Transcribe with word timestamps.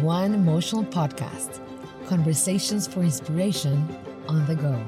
Luan 0.00 0.32
Emotional 0.32 0.84
Podcast 0.84 1.60
Conversations 2.06 2.86
for 2.86 3.02
Inspiration 3.02 3.86
on 4.26 4.46
the 4.46 4.54
Go. 4.54 4.82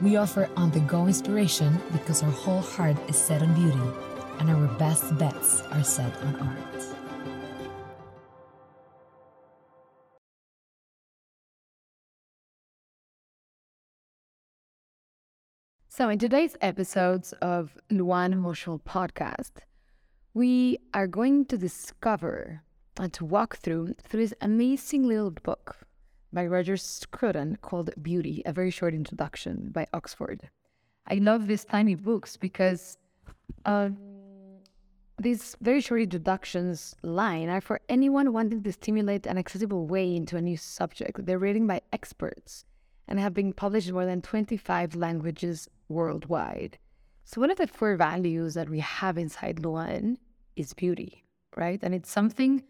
We 0.00 0.16
offer 0.16 0.48
on 0.56 0.70
the 0.70 0.80
go 0.80 1.06
inspiration 1.06 1.78
because 1.92 2.22
our 2.22 2.30
whole 2.30 2.62
heart 2.62 2.96
is 3.10 3.16
set 3.16 3.42
on 3.42 3.52
beauty 3.52 3.78
and 4.38 4.48
our 4.48 4.66
best 4.78 5.18
bets 5.18 5.60
are 5.72 5.84
set 5.84 6.16
on 6.22 6.36
art. 6.36 6.84
So, 15.90 16.08
in 16.08 16.18
today's 16.18 16.56
episodes 16.62 17.34
of 17.42 17.76
Luan 17.90 18.32
Emotional 18.32 18.78
Podcast, 18.78 19.50
we 20.32 20.78
are 20.94 21.08
going 21.08 21.44
to 21.46 21.58
discover 21.58 22.62
and 22.98 23.12
to 23.12 23.24
walk 23.24 23.56
through 23.56 23.94
through 24.02 24.20
this 24.20 24.34
amazing 24.40 25.04
little 25.04 25.30
book 25.30 25.76
by 26.32 26.46
Roger 26.46 26.76
Scruton 26.76 27.56
called 27.62 27.90
Beauty, 28.02 28.42
a 28.44 28.52
very 28.52 28.70
short 28.70 28.94
introduction 28.94 29.70
by 29.72 29.86
Oxford. 29.92 30.50
I 31.06 31.14
love 31.14 31.46
these 31.46 31.64
tiny 31.64 31.94
books 31.94 32.36
because 32.36 32.98
um, 33.64 33.96
these 35.18 35.56
very 35.60 35.80
short 35.80 36.02
introductions 36.02 36.94
line 37.02 37.48
are 37.48 37.60
for 37.60 37.80
anyone 37.88 38.32
wanting 38.32 38.62
to 38.62 38.72
stimulate 38.72 39.26
an 39.26 39.38
accessible 39.38 39.86
way 39.86 40.14
into 40.14 40.36
a 40.36 40.42
new 40.42 40.56
subject. 40.56 41.24
They're 41.24 41.38
written 41.38 41.66
by 41.66 41.80
experts 41.92 42.64
and 43.06 43.18
have 43.18 43.32
been 43.32 43.54
published 43.54 43.88
in 43.88 43.94
more 43.94 44.04
than 44.04 44.20
25 44.20 44.94
languages 44.94 45.68
worldwide. 45.88 46.78
So, 47.24 47.40
one 47.40 47.50
of 47.50 47.58
the 47.58 47.66
four 47.66 47.96
values 47.96 48.54
that 48.54 48.68
we 48.68 48.80
have 48.80 49.18
inside 49.18 49.60
Luan 49.60 50.18
is 50.56 50.74
beauty, 50.74 51.24
right? 51.56 51.78
And 51.82 51.94
it's 51.94 52.10
something 52.10 52.62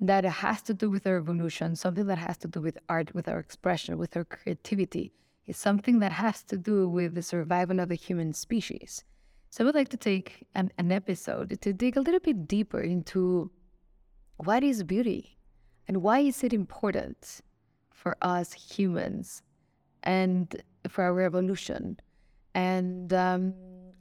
that 0.00 0.24
has 0.24 0.62
to 0.62 0.74
do 0.74 0.90
with 0.90 1.06
our 1.06 1.16
evolution, 1.16 1.76
something 1.76 2.06
that 2.06 2.18
has 2.18 2.36
to 2.38 2.48
do 2.48 2.60
with 2.60 2.78
art, 2.88 3.14
with 3.14 3.28
our 3.28 3.38
expression, 3.38 3.96
with 3.98 4.16
our 4.16 4.24
creativity. 4.24 5.12
It's 5.46 5.58
something 5.58 5.98
that 6.00 6.12
has 6.12 6.42
to 6.44 6.56
do 6.56 6.88
with 6.88 7.14
the 7.14 7.22
survival 7.22 7.80
of 7.80 7.88
the 7.88 7.94
human 7.94 8.32
species. 8.32 9.04
So 9.50 9.62
I 9.62 9.66
would 9.66 9.74
like 9.74 9.90
to 9.90 9.96
take 9.96 10.46
an, 10.54 10.72
an 10.78 10.90
episode 10.90 11.60
to 11.60 11.72
dig 11.72 11.96
a 11.96 12.00
little 12.00 12.20
bit 12.20 12.48
deeper 12.48 12.80
into 12.80 13.50
what 14.36 14.64
is 14.64 14.82
beauty 14.82 15.38
and 15.86 16.02
why 16.02 16.20
is 16.20 16.42
it 16.42 16.52
important 16.52 17.40
for 17.90 18.16
us 18.20 18.52
humans 18.52 19.42
and 20.02 20.60
for 20.88 21.04
our 21.04 21.20
evolution. 21.20 21.98
And 22.54 23.12
um, 23.12 23.54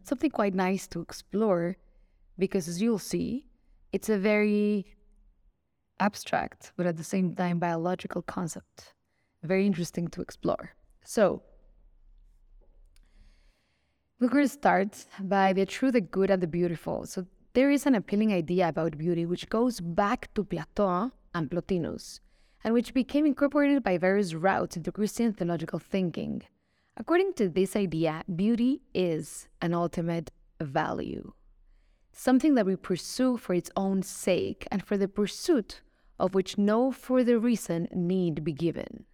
something 0.04 0.32
quite 0.32 0.54
nice 0.54 0.88
to 0.88 1.02
explore 1.02 1.78
because, 2.38 2.68
as 2.68 2.82
you'll 2.82 3.00
see, 3.00 3.48
it's 3.92 4.10
a 4.10 4.18
very 4.18 4.86
abstract, 6.00 6.72
but 6.76 6.86
at 6.86 6.98
the 6.98 7.04
same 7.04 7.34
time 7.34 7.60
biological 7.60 8.22
concept. 8.22 8.94
Very 9.44 9.66
interesting 9.66 10.08
to 10.10 10.22
explore. 10.22 10.74
So, 11.04 11.44
we're 14.20 14.30
going 14.30 14.46
to 14.46 14.50
start 14.50 15.06
by 15.20 15.54
the 15.54 15.66
true, 15.66 15.92
the 15.92 16.02
good, 16.02 16.30
and 16.30 16.42
the 16.42 16.48
beautiful. 16.48 17.06
So, 17.06 17.26
there 17.54 17.70
is 17.70 17.86
an 17.86 17.96
appealing 17.96 18.34
idea 18.34 18.70
about 18.70 18.98
beauty 18.98 19.26
which 19.26 19.50
goes 19.50 19.80
back 19.80 20.34
to 20.34 20.44
Plato 20.44 21.12
and 21.36 21.52
Plotinus, 21.52 22.20
and 22.64 22.74
which 22.74 22.94
became 22.94 23.26
incorporated 23.26 23.84
by 23.84 23.98
various 23.98 24.34
routes 24.34 24.78
into 24.78 24.92
Christian 24.92 25.34
theological 25.34 25.80
thinking. 25.80 26.44
According 26.96 27.34
to 27.34 27.50
this 27.50 27.76
idea, 27.76 28.24
beauty 28.34 28.82
is 28.94 29.48
an 29.62 29.74
ultimate 29.74 30.32
value, 30.62 31.34
something 32.14 32.56
that 32.56 32.66
we 32.66 32.76
pursue 32.76 33.38
for 33.38 33.54
its 33.54 33.72
own 33.76 34.04
sake 34.04 34.68
and 34.72 34.84
for 34.84 34.98
the 34.98 35.08
pursuit 35.08 35.82
of 36.20 36.34
which 36.34 36.58
no 36.58 36.92
further 36.92 37.40
reason 37.40 37.88
need 37.92 38.44
be 38.44 38.54
given. 38.54 39.06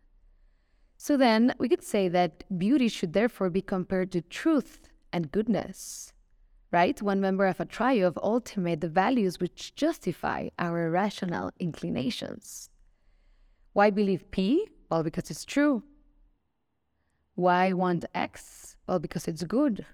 So 0.97 1.15
then, 1.15 1.55
we 1.57 1.69
could 1.69 1.83
say 1.83 2.09
that 2.09 2.43
beauty 2.57 2.89
should 2.89 3.13
therefore 3.13 3.49
be 3.49 3.61
compared 3.61 4.11
to 4.11 4.21
truth 4.21 4.89
and 5.13 5.31
goodness, 5.31 6.11
right? 6.71 7.01
One 7.01 7.21
member 7.21 7.45
of 7.45 7.59
a 7.59 7.65
trio 7.65 8.07
of 8.07 8.19
ultimate 8.21 8.83
values 8.83 9.39
which 9.39 9.75
justify 9.75 10.49
our 10.59 10.91
rational 10.91 11.51
inclinations. 11.57 12.69
Why 13.73 13.89
believe 13.89 14.29
P? 14.29 14.67
Well, 14.89 15.03
because 15.03 15.31
it's 15.31 15.45
true. 15.45 15.83
Why 17.35 17.71
want 17.71 18.03
X? 18.13 18.75
Well, 18.85 18.99
because 18.99 19.27
it's 19.27 19.43
good. 19.43 19.85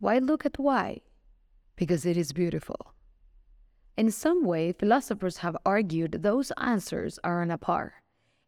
Why 0.00 0.18
look 0.18 0.44
at 0.44 0.58
Y? 0.58 1.00
Because 1.80 2.04
it 2.04 2.18
is 2.18 2.34
beautiful. 2.34 2.92
In 3.96 4.10
some 4.10 4.44
way, 4.44 4.70
philosophers 4.70 5.38
have 5.38 5.56
argued 5.64 6.12
those 6.12 6.52
answers 6.58 7.18
are 7.24 7.40
on 7.40 7.50
a 7.50 7.56
par. 7.56 7.94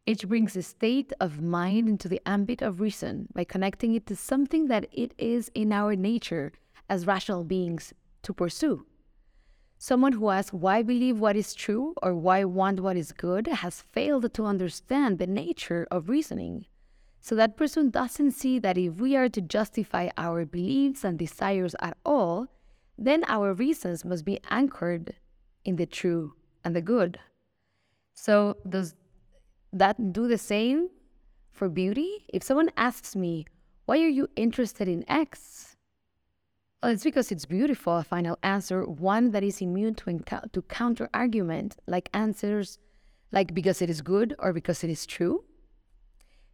Each 0.05 0.27
brings 0.27 0.55
a 0.55 0.61
state 0.61 1.11
of 1.19 1.41
mind 1.41 1.89
into 1.89 2.07
the 2.07 2.21
ambit 2.27 2.61
of 2.61 2.79
reason 2.79 3.29
by 3.33 3.43
connecting 3.43 3.95
it 3.95 4.05
to 4.05 4.15
something 4.15 4.67
that 4.67 4.85
it 4.91 5.15
is 5.17 5.49
in 5.55 5.73
our 5.73 5.95
nature 5.95 6.51
as 6.87 7.07
rational 7.07 7.43
beings 7.43 7.91
to 8.21 8.35
pursue. 8.35 8.85
Someone 9.79 10.13
who 10.13 10.29
asks 10.29 10.53
why 10.53 10.83
believe 10.83 11.19
what 11.19 11.35
is 11.35 11.55
true 11.55 11.95
or 12.03 12.13
why 12.13 12.43
want 12.43 12.81
what 12.81 12.97
is 12.97 13.13
good 13.13 13.47
has 13.47 13.81
failed 13.81 14.31
to 14.31 14.45
understand 14.45 15.17
the 15.17 15.25
nature 15.25 15.87
of 15.89 16.07
reasoning. 16.07 16.67
So 17.19 17.33
that 17.33 17.57
person 17.57 17.89
doesn't 17.89 18.31
see 18.31 18.59
that 18.59 18.77
if 18.77 18.97
we 18.97 19.15
are 19.15 19.29
to 19.29 19.41
justify 19.41 20.09
our 20.19 20.45
beliefs 20.45 21.03
and 21.03 21.17
desires 21.17 21.75
at 21.79 21.97
all, 22.05 22.49
then 22.97 23.23
our 23.27 23.53
reasons 23.53 24.05
must 24.05 24.25
be 24.25 24.39
anchored 24.49 25.15
in 25.65 25.75
the 25.75 25.85
true 25.85 26.33
and 26.63 26.75
the 26.75 26.81
good. 26.81 27.19
So, 28.13 28.57
does 28.67 28.95
that 29.71 30.13
do 30.13 30.27
the 30.27 30.37
same 30.37 30.89
for 31.51 31.69
beauty? 31.69 32.25
If 32.33 32.43
someone 32.43 32.69
asks 32.77 33.15
me, 33.15 33.45
why 33.85 33.97
are 33.99 34.07
you 34.07 34.29
interested 34.35 34.87
in 34.87 35.03
X? 35.09 35.75
Well, 36.81 36.91
it's 36.91 37.03
because 37.03 37.31
it's 37.31 37.45
beautiful. 37.45 37.97
A 37.97 38.03
final 38.03 38.37
answer, 38.43 38.85
one 38.85 39.31
that 39.31 39.43
is 39.43 39.61
immune 39.61 39.95
to, 39.95 40.21
to 40.51 40.61
counter 40.63 41.09
argument, 41.13 41.77
like 41.87 42.09
answers 42.13 42.77
like 43.31 43.53
because 43.53 43.81
it 43.81 43.89
is 43.89 44.01
good 44.01 44.35
or 44.39 44.53
because 44.53 44.83
it 44.83 44.89
is 44.89 45.05
true. 45.05 45.43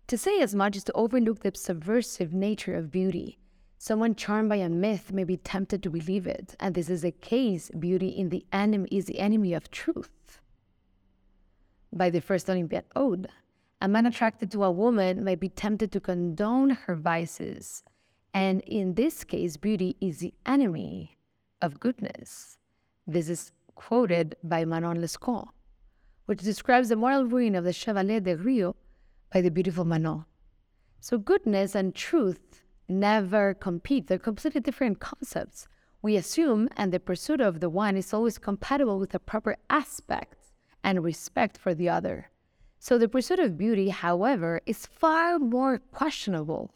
To 0.07 0.17
say 0.17 0.41
as 0.41 0.55
much 0.55 0.75
is 0.75 0.83
to 0.85 0.93
overlook 0.93 1.41
the 1.41 1.51
subversive 1.53 2.33
nature 2.33 2.75
of 2.75 2.89
beauty. 2.89 3.37
Someone 3.81 4.13
charmed 4.13 4.49
by 4.49 4.57
a 4.57 4.67
myth 4.67 5.13
may 5.13 5.23
be 5.23 5.37
tempted 5.37 5.81
to 5.81 5.89
believe 5.89 6.27
it, 6.27 6.53
and 6.59 6.75
this 6.75 6.89
is 6.89 7.03
the 7.03 7.13
case. 7.13 7.71
Beauty 7.79 8.09
in 8.09 8.27
the 8.27 8.45
enemy 8.51 8.89
is 8.91 9.05
the 9.05 9.19
enemy 9.19 9.53
of 9.53 9.71
truth. 9.71 10.41
By 11.93 12.09
the 12.09 12.19
first 12.19 12.49
Olympiad 12.49 12.83
Ode, 12.93 13.29
a 13.81 13.87
man 13.87 14.05
attracted 14.05 14.51
to 14.51 14.65
a 14.65 14.69
woman 14.71 15.23
may 15.23 15.35
be 15.35 15.47
tempted 15.47 15.93
to 15.93 16.01
condone 16.01 16.71
her 16.71 16.93
vices, 16.93 17.83
and 18.33 18.59
in 18.67 18.95
this 18.95 19.23
case, 19.23 19.55
beauty 19.55 19.95
is 20.01 20.17
the 20.17 20.33
enemy 20.45 21.17
of 21.61 21.79
goodness. 21.79 22.57
This 23.07 23.29
is 23.29 23.53
quoted 23.75 24.35
by 24.43 24.65
Manon 24.65 24.99
Lescaut, 24.99 25.47
which 26.25 26.41
describes 26.41 26.89
the 26.89 26.97
moral 26.97 27.23
ruin 27.23 27.55
of 27.55 27.63
the 27.63 27.71
Chevalier 27.71 28.19
des 28.19 28.35
Grieux 28.35 28.75
by 29.31 29.39
the 29.39 29.49
beautiful 29.49 29.85
Manon. 29.85 30.25
So, 30.99 31.17
goodness 31.17 31.75
and 31.75 31.95
truth 31.95 32.61
never 32.89 33.53
compete, 33.53 34.07
they're 34.07 34.17
completely 34.17 34.61
different 34.61 34.99
concepts. 34.99 35.67
We 36.01 36.15
assume, 36.15 36.69
and 36.77 36.91
the 36.91 36.99
pursuit 36.99 37.41
of 37.41 37.59
the 37.59 37.69
one 37.69 37.97
is 37.97 38.13
always 38.13 38.37
compatible 38.37 38.99
with 38.99 39.11
the 39.11 39.19
proper 39.19 39.57
aspect 39.69 40.51
and 40.83 41.03
respect 41.03 41.57
for 41.57 41.73
the 41.73 41.89
other. 41.89 42.29
So, 42.79 42.97
the 42.97 43.09
pursuit 43.09 43.39
of 43.39 43.57
beauty, 43.57 43.89
however, 43.89 44.61
is 44.65 44.85
far 44.85 45.37
more 45.37 45.79
questionable. 45.79 46.71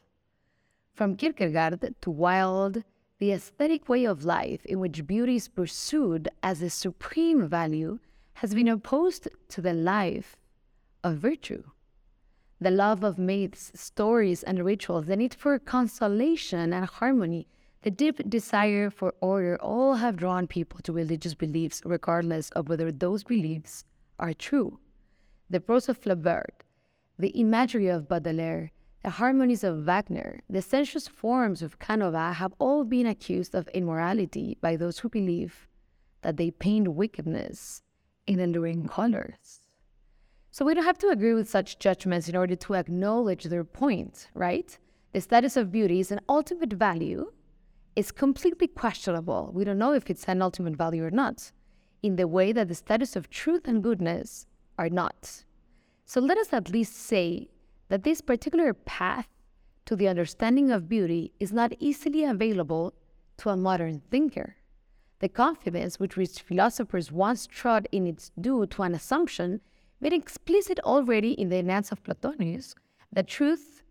From 0.94 1.16
Kierkegaard 1.16 1.96
to 2.02 2.12
Wilde, 2.12 2.84
the 3.20 3.32
aesthetic 3.32 3.88
way 3.88 4.04
of 4.04 4.26
life 4.26 4.66
in 4.66 4.80
which 4.80 5.08
beauty 5.08 5.38
is 5.38 5.48
pursued 5.48 6.28
as 6.44 6.62
a 6.62 6.70
supreme 6.70 7.48
value 7.48 8.00
has 8.34 8.54
been 8.54 8.68
opposed 8.68 9.30
to 9.48 9.62
the 9.62 9.74
life 9.74 10.36
of 11.04 11.18
virtue 11.18 11.64
the 12.64 12.72
love 12.72 13.04
of 13.04 13.18
myths, 13.18 13.72
stories, 13.76 14.42
and 14.42 14.64
rituals, 14.64 15.06
the 15.06 15.18
need 15.18 15.34
for 15.34 15.60
consolation 15.60 16.72
and 16.74 16.86
harmony, 16.86 17.48
the 17.82 17.92
deep 17.92 18.18
desire 18.30 18.90
for 18.90 19.14
order 19.20 19.58
all 19.62 19.96
have 19.96 20.16
drawn 20.16 20.48
people 20.48 20.80
to 20.84 20.94
religious 20.94 21.34
beliefs, 21.34 21.82
regardless 21.84 22.50
of 22.52 22.70
whether 22.70 22.92
those 22.92 23.26
beliefs 23.26 23.84
are 24.18 24.34
true. 24.34 24.80
The 25.50 25.60
prose 25.60 25.90
of 25.90 26.00
Flaubert, 26.00 26.64
the 27.20 27.30
imagery 27.30 27.90
of 27.90 28.08
Baudelaire, 28.08 28.72
the 29.04 29.10
harmonies 29.10 29.66
of 29.66 29.84
Wagner, 29.84 30.40
the 30.50 30.62
sensuous 30.62 31.10
forms 31.10 31.62
of 31.62 31.80
Canova 31.80 32.32
have 32.32 32.54
all 32.58 32.86
been 32.86 33.06
accused 33.06 33.54
of 33.54 33.68
immorality 33.70 34.58
by 34.62 34.78
those 34.78 35.00
who 35.00 35.10
believe 35.10 35.68
that 36.22 36.38
they 36.38 36.50
paint 36.50 36.88
wickedness 36.88 37.82
in 38.26 38.40
alluring 38.40 38.88
colors. 38.88 39.63
So 40.54 40.64
we 40.64 40.76
don't 40.76 40.84
have 40.86 41.00
to 41.00 41.10
agree 41.10 41.34
with 41.34 41.50
such 41.50 41.80
judgments 41.80 42.30
in 42.30 42.36
order 42.36 42.56
to 42.56 42.76
acknowledge 42.76 43.46
their 43.46 43.64
point, 43.64 44.28
right? 44.36 44.78
The 45.12 45.20
status 45.20 45.58
of 45.58 45.72
beauty 45.72 46.00
is 46.00 46.12
an 46.12 46.22
ultimate 46.30 46.74
value. 46.74 47.32
It's 47.96 48.12
completely 48.12 48.68
questionable. 48.68 49.50
We 49.52 49.64
don't 49.64 49.80
know 49.80 49.94
if 49.94 50.12
it's 50.12 50.26
an 50.26 50.44
ultimate 50.44 50.76
value 50.76 51.04
or 51.04 51.10
not, 51.10 51.52
in 52.04 52.18
the 52.18 52.28
way 52.28 52.52
that 52.52 52.68
the 52.68 52.76
status 52.76 53.16
of 53.16 53.32
truth 53.32 53.68
and 53.68 53.82
goodness 53.82 54.46
are 54.78 54.90
not. 54.90 55.44
So 56.06 56.22
let 56.22 56.38
us 56.38 56.54
at 56.54 56.70
least 56.70 56.98
say 56.98 57.50
that 57.90 58.04
this 58.04 58.22
particular 58.22 58.76
path 58.76 59.30
to 59.86 59.96
the 59.96 60.08
understanding 60.08 60.70
of 60.70 60.88
beauty 60.88 61.34
is 61.40 61.52
not 61.52 61.74
easily 61.80 62.26
available 62.26 62.94
to 63.38 63.50
a 63.50 63.58
modern 63.58 64.04
thinker. 64.12 64.58
The 65.18 65.30
confidence 65.30 66.00
with 66.00 66.16
which 66.16 66.44
philosophers 66.44 67.12
once 67.12 67.48
trod 67.48 67.88
in 67.92 68.06
its 68.06 68.30
due 68.40 68.68
to 68.68 68.84
an 68.84 68.94
assumption 68.94 69.60
made 70.04 70.12
explicit 70.12 70.82
already 70.82 71.32
in 71.32 71.48
the 71.48 71.56
Enneads 71.56 71.90
of 71.90 72.04
Plotinus 72.04 72.76
that 73.14 73.26
truth, 73.26 73.82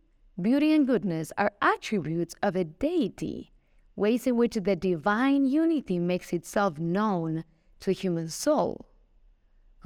beauty, 0.41 0.75
and 0.75 0.87
goodness 0.87 1.33
are 1.39 1.53
attributes 1.63 2.35
of 2.43 2.55
a 2.55 2.65
deity, 2.65 3.51
ways 3.97 4.27
in 4.27 4.37
which 4.37 4.57
the 4.57 4.77
divine 4.77 5.47
unity 5.47 5.99
makes 5.99 6.35
itself 6.35 6.79
known 6.79 7.45
to 7.81 7.87
the 7.87 7.93
human 7.93 8.29
soul. 8.29 8.87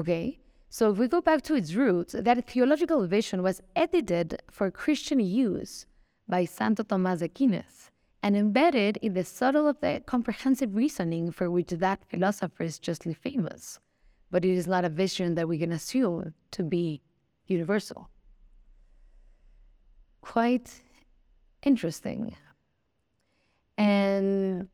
Okay? 0.00 0.40
So 0.69 0.90
if 0.90 0.99
we 0.99 1.06
go 1.06 1.20
back 1.20 1.43
to 1.43 1.55
its 1.55 1.75
roots, 1.75 2.17
that 2.19 2.44
theological 2.44 3.06
vision 3.06 3.40
was 3.40 3.62
edited 3.76 4.43
for 4.50 4.69
Christian 4.73 5.20
use 5.20 5.87
by 6.28 6.44
Santo 6.44 6.82
Tomas 6.82 7.23
Aquinas 7.23 7.93
and 8.20 8.37
embedded 8.37 8.96
in 8.96 9.14
the 9.14 9.23
subtle 9.23 9.69
of 9.69 9.78
the 9.81 10.02
comprehensive 10.06 10.75
reasoning 10.75 11.31
for 11.31 11.52
which 11.52 11.69
that 11.69 12.05
philosopher 12.11 12.64
is 12.64 12.81
justly 12.81 13.14
famous. 13.14 13.78
But 14.31 14.44
it 14.44 14.50
is 14.50 14.67
not 14.67 14.84
a 14.84 14.88
vision 14.88 15.34
that 15.37 15.49
we 15.49 15.58
can 15.58 15.73
assume 15.73 16.34
to 16.52 16.62
be 16.62 17.02
universal. 17.46 18.11
Quite 20.20 20.82
interesting. 21.62 22.34
And 23.78 24.69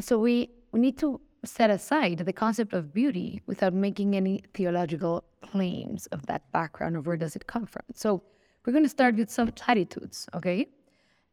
so 0.00 0.18
we, 0.18 0.50
we 0.72 0.80
need 0.80 0.98
to 0.98 1.20
set 1.44 1.70
aside 1.70 2.18
the 2.18 2.32
concept 2.32 2.72
of 2.72 2.92
beauty 2.92 3.40
without 3.46 3.72
making 3.72 4.16
any 4.16 4.42
theological 4.52 5.24
claims 5.40 6.06
of 6.06 6.26
that 6.26 6.50
background 6.52 6.96
of 6.96 7.06
where 7.06 7.16
does 7.16 7.36
it 7.36 7.46
come 7.46 7.64
from. 7.66 7.82
So 7.94 8.22
we're 8.64 8.72
going 8.72 8.84
to 8.84 8.90
start 8.90 9.16
with 9.16 9.30
some 9.30 9.48
platitudes, 9.52 10.28
okay? 10.34 10.68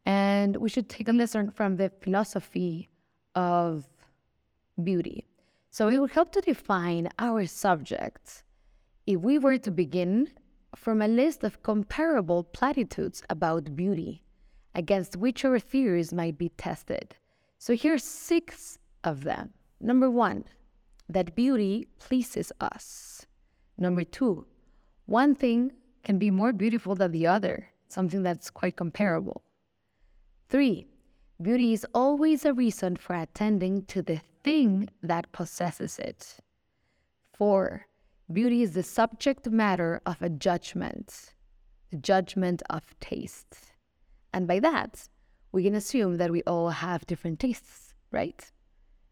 And 0.06 0.56
we 0.56 0.68
should 0.68 0.88
take 0.88 1.08
a 1.08 1.12
lesson 1.12 1.50
from 1.50 1.76
the 1.76 1.90
philosophy 2.00 2.88
of 3.34 3.84
beauty. 4.82 5.26
So 5.74 5.88
it 5.88 5.98
would 5.98 6.12
help 6.12 6.30
to 6.34 6.40
define 6.40 7.08
our 7.18 7.46
subject 7.46 8.44
if 9.08 9.18
we 9.18 9.40
were 9.40 9.58
to 9.58 9.72
begin 9.72 10.28
from 10.76 11.02
a 11.02 11.08
list 11.08 11.42
of 11.42 11.64
comparable 11.64 12.44
platitudes 12.44 13.24
about 13.28 13.74
beauty 13.74 14.22
against 14.72 15.16
which 15.16 15.44
our 15.44 15.58
theories 15.58 16.12
might 16.12 16.38
be 16.38 16.50
tested. 16.50 17.16
So 17.58 17.74
here's 17.74 18.04
six 18.04 18.78
of 19.02 19.24
them. 19.24 19.50
Number 19.80 20.08
one, 20.08 20.44
that 21.08 21.34
beauty 21.34 21.88
pleases 21.98 22.52
us. 22.60 23.26
Number 23.76 24.04
two, 24.04 24.46
one 25.06 25.34
thing 25.34 25.72
can 26.04 26.18
be 26.20 26.30
more 26.30 26.52
beautiful 26.52 26.94
than 26.94 27.10
the 27.10 27.26
other, 27.26 27.70
something 27.88 28.22
that's 28.22 28.48
quite 28.48 28.76
comparable. 28.76 29.42
Three, 30.48 30.86
beauty 31.40 31.72
is 31.72 31.86
always 31.94 32.44
a 32.44 32.54
reason 32.54 32.96
for 32.96 33.14
attending 33.14 33.84
to 33.86 34.02
the 34.02 34.20
thing 34.42 34.88
that 35.02 35.32
possesses 35.32 35.98
it. 35.98 36.36
Four, 37.32 37.86
beauty 38.32 38.62
is 38.62 38.72
the 38.72 38.82
subject 38.82 39.50
matter 39.50 40.00
of 40.06 40.22
a 40.22 40.28
judgment, 40.28 41.34
the 41.90 41.96
judgment 41.96 42.62
of 42.70 42.98
taste. 43.00 43.56
And 44.32 44.46
by 44.46 44.60
that, 44.60 45.08
we 45.52 45.64
can 45.64 45.74
assume 45.74 46.16
that 46.16 46.30
we 46.30 46.42
all 46.42 46.70
have 46.70 47.06
different 47.06 47.40
tastes, 47.40 47.94
right? 48.10 48.50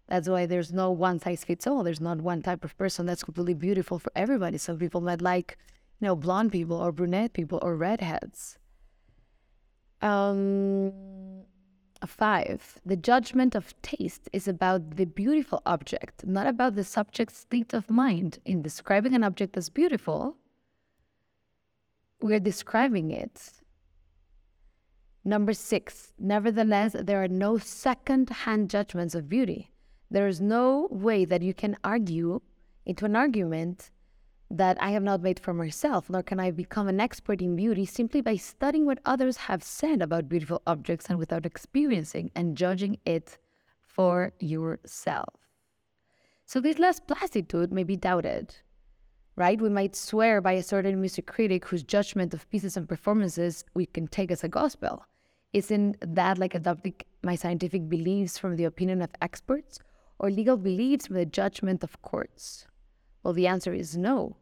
That's 0.08 0.28
why 0.28 0.46
there's 0.46 0.72
no 0.72 0.90
one 0.90 1.20
size 1.20 1.44
fits 1.44 1.66
all. 1.66 1.82
There's 1.82 2.00
not 2.00 2.20
one 2.20 2.42
type 2.42 2.64
of 2.64 2.76
person 2.76 3.06
that's 3.06 3.24
completely 3.24 3.54
beautiful 3.54 3.98
for 3.98 4.12
everybody. 4.14 4.58
Some 4.58 4.78
people 4.78 5.00
might 5.00 5.22
like, 5.22 5.56
you 6.00 6.06
know, 6.06 6.16
blonde 6.16 6.52
people 6.52 6.76
or 6.76 6.92
brunette 6.92 7.32
people 7.32 7.58
or 7.62 7.76
redheads. 7.76 8.58
Um, 10.00 10.92
five, 12.10 12.80
the 12.84 12.96
judgment 12.96 13.54
of 13.54 13.80
taste 13.82 14.28
is 14.32 14.48
about 14.48 14.96
the 14.96 15.04
beautiful 15.04 15.62
object, 15.66 16.26
not 16.26 16.46
about 16.46 16.74
the 16.74 16.84
subject's 16.84 17.38
state 17.38 17.72
of 17.72 17.90
mind. 17.90 18.38
In 18.44 18.62
describing 18.62 19.14
an 19.14 19.24
object 19.24 19.56
as 19.56 19.70
beautiful, 19.70 20.36
we're 22.20 22.40
describing 22.40 23.10
it. 23.10 23.52
Number 25.24 25.52
six, 25.52 26.12
nevertheless, 26.18 26.96
there 26.98 27.22
are 27.22 27.28
no 27.28 27.58
second 27.58 28.30
hand 28.30 28.70
judgments 28.70 29.14
of 29.14 29.28
beauty. 29.28 29.70
There 30.10 30.26
is 30.26 30.40
no 30.40 30.88
way 30.90 31.24
that 31.24 31.42
you 31.42 31.54
can 31.54 31.76
argue 31.84 32.40
into 32.84 33.04
an 33.04 33.16
argument 33.16 33.90
that 34.56 34.80
I 34.82 34.90
have 34.90 35.02
not 35.02 35.22
made 35.22 35.40
for 35.40 35.54
myself, 35.54 36.10
nor 36.10 36.22
can 36.22 36.38
I 36.38 36.50
become 36.50 36.88
an 36.88 37.00
expert 37.00 37.40
in 37.40 37.56
beauty 37.56 37.86
simply 37.86 38.20
by 38.20 38.36
studying 38.36 38.86
what 38.86 39.00
others 39.04 39.36
have 39.36 39.62
said 39.62 40.02
about 40.02 40.28
beautiful 40.28 40.62
objects 40.66 41.06
and 41.08 41.18
without 41.18 41.46
experiencing 41.46 42.30
and 42.34 42.56
judging 42.56 42.98
it 43.04 43.38
for 43.80 44.32
yourself. 44.38 45.34
So, 46.44 46.60
this 46.60 46.78
last 46.78 47.06
platitude 47.06 47.72
may 47.72 47.84
be 47.84 47.96
doubted, 47.96 48.54
right? 49.36 49.60
We 49.60 49.68
might 49.68 49.96
swear 49.96 50.40
by 50.40 50.52
a 50.52 50.62
certain 50.62 51.00
music 51.00 51.26
critic 51.26 51.66
whose 51.66 51.82
judgment 51.82 52.34
of 52.34 52.48
pieces 52.50 52.76
and 52.76 52.88
performances 52.88 53.64
we 53.74 53.86
can 53.86 54.06
take 54.06 54.30
as 54.30 54.44
a 54.44 54.48
gospel. 54.48 55.06
Isn't 55.52 55.96
that 56.14 56.38
like 56.38 56.54
adopting 56.54 56.94
my 57.22 57.36
scientific 57.36 57.88
beliefs 57.88 58.38
from 58.38 58.56
the 58.56 58.64
opinion 58.64 59.02
of 59.02 59.10
experts? 59.20 59.78
or 60.22 60.30
legal 60.30 60.56
beliefs 60.56 61.08
from 61.08 61.16
the 61.16 61.26
judgment 61.26 61.82
of 61.82 62.00
courts? 62.00 62.66
Well, 63.22 63.34
the 63.34 63.48
answer 63.48 63.74
is 63.74 63.96
no. 63.96 64.36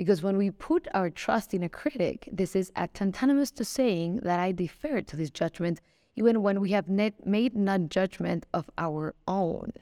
Because 0.00 0.22
when 0.22 0.38
we 0.38 0.50
put 0.50 0.88
our 0.94 1.10
trust 1.10 1.52
in 1.52 1.62
a 1.62 1.68
critic, 1.68 2.26
this 2.32 2.56
is 2.56 2.72
tantamount 2.94 3.54
to 3.54 3.66
saying 3.66 4.20
that 4.22 4.40
I 4.40 4.50
defer 4.50 5.02
to 5.02 5.14
this 5.14 5.28
judgment 5.28 5.82
even 6.16 6.40
when 6.40 6.62
we 6.62 6.70
have 6.70 6.88
net 6.88 7.26
made 7.26 7.54
no 7.54 7.76
judgment 7.76 8.46
of 8.54 8.70
our 8.78 9.14
own. 9.28 9.72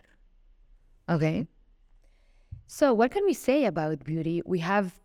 Okay? 1.08 1.46
So, 2.66 2.92
what 2.92 3.12
can 3.12 3.24
we 3.26 3.32
say 3.32 3.66
about 3.66 4.02
beauty? 4.02 4.42
We 4.44 4.58
have 4.58 4.98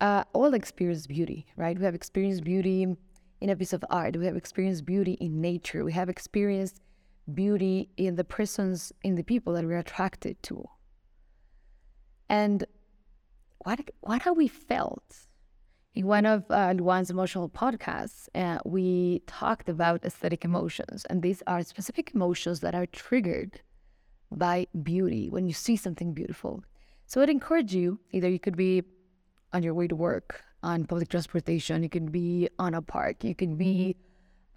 uh, 0.00 0.24
all 0.32 0.52
experienced 0.54 1.06
beauty, 1.06 1.46
right? 1.54 1.78
We 1.78 1.84
have 1.84 1.94
experienced 1.94 2.42
beauty 2.42 2.96
in 3.40 3.50
a 3.50 3.54
piece 3.54 3.72
of 3.72 3.84
art. 3.90 4.16
We 4.16 4.26
have 4.26 4.36
experienced 4.36 4.84
beauty 4.84 5.12
in 5.20 5.40
nature. 5.40 5.84
We 5.84 5.92
have 5.92 6.08
experienced 6.08 6.80
beauty 7.32 7.90
in 7.96 8.16
the 8.16 8.24
persons, 8.24 8.92
in 9.04 9.14
the 9.14 9.22
people 9.22 9.52
that 9.52 9.64
we're 9.64 9.78
attracted 9.78 10.42
to. 10.42 10.64
And 12.28 12.66
what 13.58 13.80
what 14.00 14.22
have 14.22 14.36
we 14.36 14.48
felt? 14.48 15.26
In 15.94 16.06
one 16.06 16.26
of 16.26 16.44
uh, 16.50 16.74
Luan's 16.76 17.10
emotional 17.10 17.48
podcasts, 17.48 18.28
uh, 18.34 18.58
we 18.64 19.22
talked 19.26 19.68
about 19.68 20.04
aesthetic 20.04 20.44
emotions, 20.44 21.04
and 21.10 21.22
these 21.22 21.42
are 21.46 21.62
specific 21.62 22.12
emotions 22.14 22.60
that 22.60 22.74
are 22.74 22.86
triggered 22.86 23.60
by 24.30 24.66
beauty 24.82 25.28
when 25.28 25.46
you 25.46 25.54
see 25.54 25.76
something 25.76 26.12
beautiful. 26.12 26.62
So 27.06 27.20
I'd 27.20 27.30
encourage 27.30 27.74
you 27.74 27.98
either 28.12 28.28
you 28.28 28.38
could 28.38 28.56
be 28.56 28.84
on 29.52 29.62
your 29.62 29.74
way 29.74 29.88
to 29.88 29.96
work, 29.96 30.44
on 30.62 30.84
public 30.84 31.08
transportation, 31.08 31.82
you 31.82 31.88
could 31.88 32.12
be 32.12 32.48
on 32.58 32.74
a 32.74 32.82
park, 32.82 33.24
you 33.24 33.34
could 33.34 33.56
be 33.56 33.96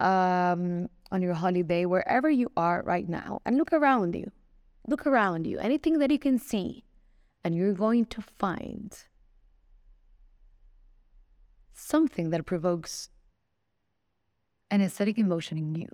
um, 0.00 0.88
on 1.10 1.22
your 1.22 1.34
holiday, 1.34 1.86
wherever 1.86 2.30
you 2.30 2.52
are 2.56 2.82
right 2.84 3.08
now, 3.08 3.40
and 3.46 3.56
look 3.56 3.72
around 3.72 4.14
you. 4.14 4.30
Look 4.86 5.06
around 5.06 5.46
you, 5.46 5.58
anything 5.58 5.98
that 6.00 6.10
you 6.10 6.18
can 6.18 6.38
see, 6.38 6.84
and 7.44 7.54
you're 7.54 7.72
going 7.72 8.06
to 8.06 8.22
find 8.38 8.96
something 11.72 12.30
that 12.30 12.46
provokes 12.46 13.08
an 14.70 14.80
aesthetic 14.80 15.18
emotion 15.18 15.58
in 15.58 15.74
you. 15.74 15.88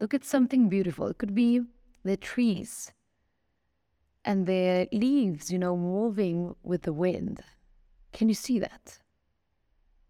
Look 0.00 0.14
at 0.14 0.24
something 0.24 0.68
beautiful. 0.68 1.06
It 1.08 1.18
could 1.18 1.34
be 1.34 1.62
the 2.04 2.16
trees 2.16 2.92
and 4.24 4.46
the 4.46 4.88
leaves, 4.92 5.50
you 5.50 5.58
know, 5.58 5.76
moving 5.76 6.54
with 6.62 6.82
the 6.82 6.92
wind. 6.92 7.42
Can 8.12 8.28
you 8.28 8.34
see 8.34 8.58
that? 8.58 8.98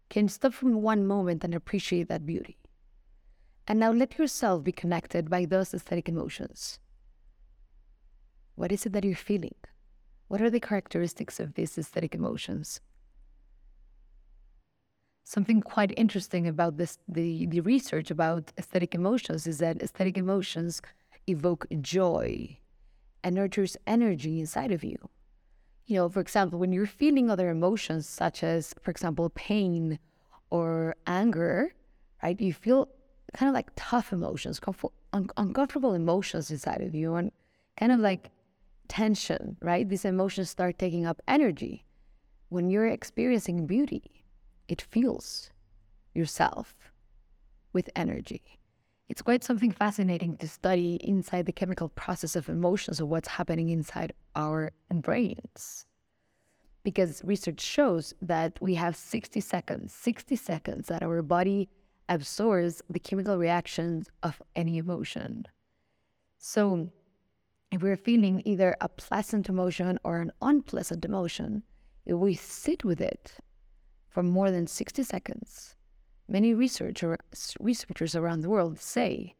Can 0.09 0.25
you 0.25 0.29
stop 0.29 0.53
for 0.53 0.69
one 0.69 1.07
moment 1.07 1.43
and 1.43 1.53
appreciate 1.53 2.07
that 2.09 2.25
beauty? 2.25 2.57
And 3.67 3.79
now 3.79 3.91
let 3.91 4.17
yourself 4.17 4.63
be 4.63 4.71
connected 4.71 5.29
by 5.29 5.45
those 5.45 5.73
aesthetic 5.73 6.07
emotions. 6.07 6.79
What 8.55 8.71
is 8.71 8.85
it 8.85 8.93
that 8.93 9.03
you're 9.03 9.15
feeling? 9.15 9.55
What 10.27 10.41
are 10.41 10.49
the 10.49 10.59
characteristics 10.59 11.39
of 11.39 11.53
these 11.53 11.77
aesthetic 11.77 12.15
emotions? 12.15 12.81
Something 15.23 15.61
quite 15.61 15.93
interesting 15.97 16.47
about 16.47 16.77
this 16.77 16.97
the, 17.07 17.45
the 17.47 17.61
research 17.61 18.11
about 18.11 18.51
aesthetic 18.57 18.93
emotions 18.93 19.47
is 19.47 19.57
that 19.59 19.81
aesthetic 19.81 20.17
emotions 20.17 20.81
evoke 21.27 21.65
joy 21.81 22.57
and 23.23 23.35
nurtures 23.35 23.75
energy 23.87 24.39
inside 24.39 24.71
of 24.71 24.83
you. 24.83 24.97
You 25.87 25.97
know, 25.97 26.09
for 26.09 26.19
example, 26.19 26.59
when 26.59 26.71
you're 26.71 26.85
feeling 26.85 27.29
other 27.29 27.49
emotions 27.49 28.07
such 28.07 28.43
as, 28.43 28.73
for 28.81 28.91
example, 28.91 29.29
pain 29.31 29.99
or 30.49 30.95
anger, 31.05 31.73
right? 32.23 32.39
You 32.39 32.53
feel 32.53 32.89
kind 33.33 33.49
of 33.49 33.53
like 33.53 33.69
tough 33.75 34.11
emotions, 34.11 34.59
comfort, 34.59 34.91
un- 35.13 35.29
uncomfortable 35.37 35.93
emotions 35.93 36.49
inside 36.49 36.81
of 36.81 36.95
you, 36.95 37.15
and 37.15 37.31
kind 37.77 37.91
of 37.91 37.99
like 37.99 38.31
tension, 38.87 39.57
right? 39.61 39.87
These 39.87 40.05
emotions 40.05 40.49
start 40.49 40.79
taking 40.79 41.05
up 41.05 41.21
energy. 41.27 41.85
When 42.49 42.69
you're 42.69 42.87
experiencing 42.87 43.67
beauty, 43.67 44.23
it 44.67 44.81
fuels 44.81 45.49
yourself 46.13 46.75
with 47.73 47.89
energy. 47.95 48.59
It's 49.07 49.21
quite 49.21 49.43
something 49.43 49.71
fascinating 49.71 50.37
to 50.37 50.47
study 50.47 50.95
inside 51.03 51.45
the 51.45 51.51
chemical 51.51 51.89
process 51.89 52.35
of 52.35 52.49
emotions 52.49 52.99
of 52.99 53.07
what's 53.07 53.27
happening 53.27 53.69
inside 53.69 54.13
our 54.35 54.71
brains. 54.91 55.85
Because 56.83 57.21
research 57.23 57.61
shows 57.61 58.13
that 58.21 58.57
we 58.61 58.75
have 58.75 58.95
60 58.95 59.39
seconds, 59.41 59.93
60 59.93 60.35
seconds 60.35 60.87
that 60.87 61.03
our 61.03 61.21
body 61.21 61.69
absorbs 62.09 62.81
the 62.89 62.99
chemical 62.99 63.37
reactions 63.37 64.09
of 64.23 64.41
any 64.55 64.77
emotion. 64.77 65.45
So, 66.37 66.91
if 67.75 67.81
we're 67.81 67.97
feeling 67.97 68.41
either 68.45 68.77
a 68.79 68.87
pleasant 68.87 69.49
emotion 69.49 69.99
or 70.05 70.21
an 70.21 70.31
unpleasant 70.41 71.03
emotion, 71.03 71.61
if 72.05 72.15
we 72.15 72.33
sit 72.33 72.85
with 72.85 73.01
it 73.01 73.33
for 74.07 74.23
more 74.23 74.49
than 74.49 74.65
60 74.65 75.03
seconds, 75.03 75.75
many 76.29 76.53
researcher, 76.53 77.17
researchers 77.59 78.15
around 78.15 78.41
the 78.41 78.49
world 78.49 78.79
say 78.79 79.35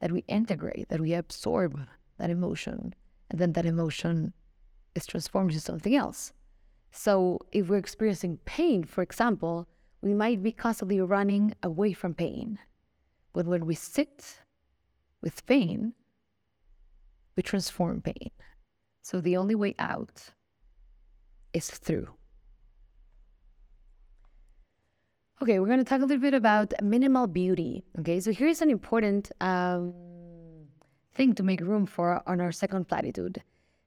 that 0.00 0.10
we 0.10 0.24
integrate, 0.26 0.88
that 0.88 1.02
we 1.02 1.12
absorb 1.12 1.78
that 2.16 2.30
emotion, 2.30 2.94
and 3.30 3.38
then 3.38 3.52
that 3.52 3.66
emotion 3.66 4.32
is 4.94 5.04
transformed 5.04 5.50
into 5.50 5.60
something 5.60 5.94
else. 5.94 6.32
So, 6.90 7.40
if 7.52 7.68
we're 7.68 7.76
experiencing 7.76 8.38
pain, 8.46 8.84
for 8.84 9.02
example, 9.02 9.68
we 10.00 10.14
might 10.14 10.42
be 10.42 10.50
constantly 10.50 10.98
running 11.02 11.54
away 11.62 11.92
from 11.92 12.14
pain. 12.14 12.58
But 13.34 13.44
when 13.44 13.66
we 13.66 13.74
sit 13.74 14.40
with 15.20 15.44
pain, 15.44 15.92
we 17.36 17.42
transform 17.42 18.00
pain. 18.00 18.30
So 19.02 19.20
the 19.20 19.36
only 19.36 19.54
way 19.54 19.74
out 19.78 20.30
is 21.52 21.70
through. 21.70 22.08
Okay, 25.42 25.58
we're 25.58 25.66
going 25.66 25.78
to 25.78 25.84
talk 25.84 26.00
a 26.00 26.06
little 26.06 26.20
bit 26.20 26.34
about 26.34 26.72
minimal 26.82 27.26
beauty. 27.26 27.84
Okay, 27.98 28.20
so 28.20 28.32
here's 28.32 28.62
an 28.62 28.70
important 28.70 29.30
um, 29.40 29.92
thing 31.14 31.34
to 31.34 31.42
make 31.42 31.60
room 31.60 31.86
for 31.86 32.22
on 32.26 32.40
our 32.40 32.52
second 32.52 32.88
platitude. 32.88 33.42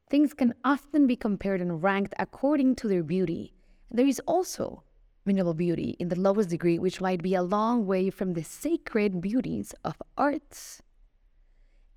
Things 0.10 0.34
can 0.34 0.54
often 0.64 1.08
be 1.08 1.16
compared 1.16 1.60
and 1.60 1.82
ranked 1.82 2.14
according 2.20 2.76
to 2.76 2.88
their 2.88 3.04
beauty. 3.04 3.54
There 3.90 4.06
is 4.06 4.22
also 4.28 4.84
minimal 5.26 5.56
beauty 5.56 5.96
in 6.00 6.10
the 6.10 6.20
lowest 6.20 6.50
degree, 6.50 6.80
which 6.80 7.02
might 7.02 7.22
be 7.24 7.36
a 7.36 7.44
long 7.44 7.86
way 7.86 8.10
from 8.10 8.34
the 8.34 8.44
sacred 8.44 9.20
beauties 9.20 9.74
of 9.84 9.96
arts 10.18 10.82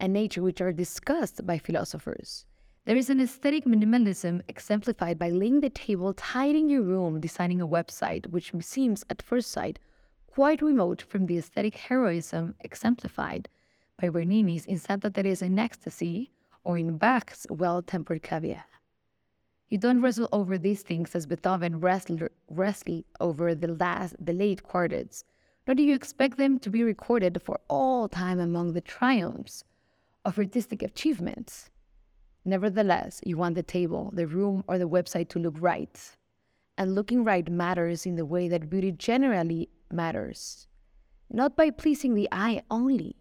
and 0.03 0.13
nature, 0.13 0.43
which 0.43 0.61
are 0.61 0.73
discussed 0.73 1.47
by 1.47 1.57
philosophers. 1.57 2.45
There 2.85 2.97
is 2.97 3.09
an 3.09 3.21
aesthetic 3.21 3.65
minimalism 3.65 4.43
exemplified 4.49 5.17
by 5.17 5.31
laying 5.31 5.61
the 5.61 5.71
table, 5.71 6.13
tidying 6.13 6.69
your 6.69 6.83
room, 6.83 7.21
designing 7.21 7.61
a 7.61 7.69
website, 7.69 8.27
which 8.27 8.53
seems 8.61 9.05
at 9.09 9.23
first 9.23 9.53
sight 9.53 9.79
quite 10.27 10.61
remote 10.61 11.03
from 11.03 11.27
the 11.27 11.39
aesthetic 11.39 11.77
heroism 11.77 12.57
exemplified 12.61 13.49
by 14.01 14.09
Bernini's 14.09 14.67
in 14.67 14.79
Santa 14.79 15.09
Teresa 15.09 15.45
in 15.45 15.57
Ecstasy 15.57 16.33
or 16.65 16.77
in 16.77 16.99
Bach's 16.99 17.47
Well 17.49 17.81
Tempered 17.81 18.25
Clavier. 18.25 18.65
You 19.69 19.79
don't 19.79 20.03
wrestle 20.03 20.29
over 20.33 20.59
these 20.59 20.83
things 20.83 21.15
as 21.15 21.27
Beethoven 21.27 21.79
wrestled, 21.79 22.29
wrestled 22.51 23.05
over 23.21 23.55
the 23.55 23.69
last, 23.69 24.17
the 24.19 24.33
late 24.33 24.65
quartets, 24.65 25.25
nor 25.65 25.77
do 25.77 25.85
you 25.85 25.95
expect 25.95 26.39
them 26.39 26.59
to 26.59 26.71
be 26.71 26.83
recorded 26.83 27.41
for 27.41 27.61
all 27.69 28.09
time 28.09 28.41
among 28.41 28.73
the 28.73 28.81
triumphs 28.81 29.63
of 30.25 30.39
artistic 30.39 30.83
achievements. 30.83 31.71
Nevertheless, 32.45 33.21
you 33.25 33.37
want 33.37 33.55
the 33.55 33.63
table, 33.63 34.11
the 34.13 34.27
room, 34.27 34.65
or 34.67 34.79
the 34.79 34.89
website 34.89 35.29
to 35.31 35.39
look 35.39 35.55
right. 35.59 35.99
And 36.77 36.95
looking 36.95 37.23
right 37.23 37.49
matters 37.51 38.07
in 38.07 38.17
the 38.17 38.27
way 38.27 38.49
that 38.49 38.71
beauty 38.71 38.93
generally 38.93 39.69
matters. 39.93 40.67
Not 41.31 41.57
by 41.57 41.71
pleasing 41.71 42.15
the 42.15 42.29
eye 42.33 42.63
only, 42.71 43.17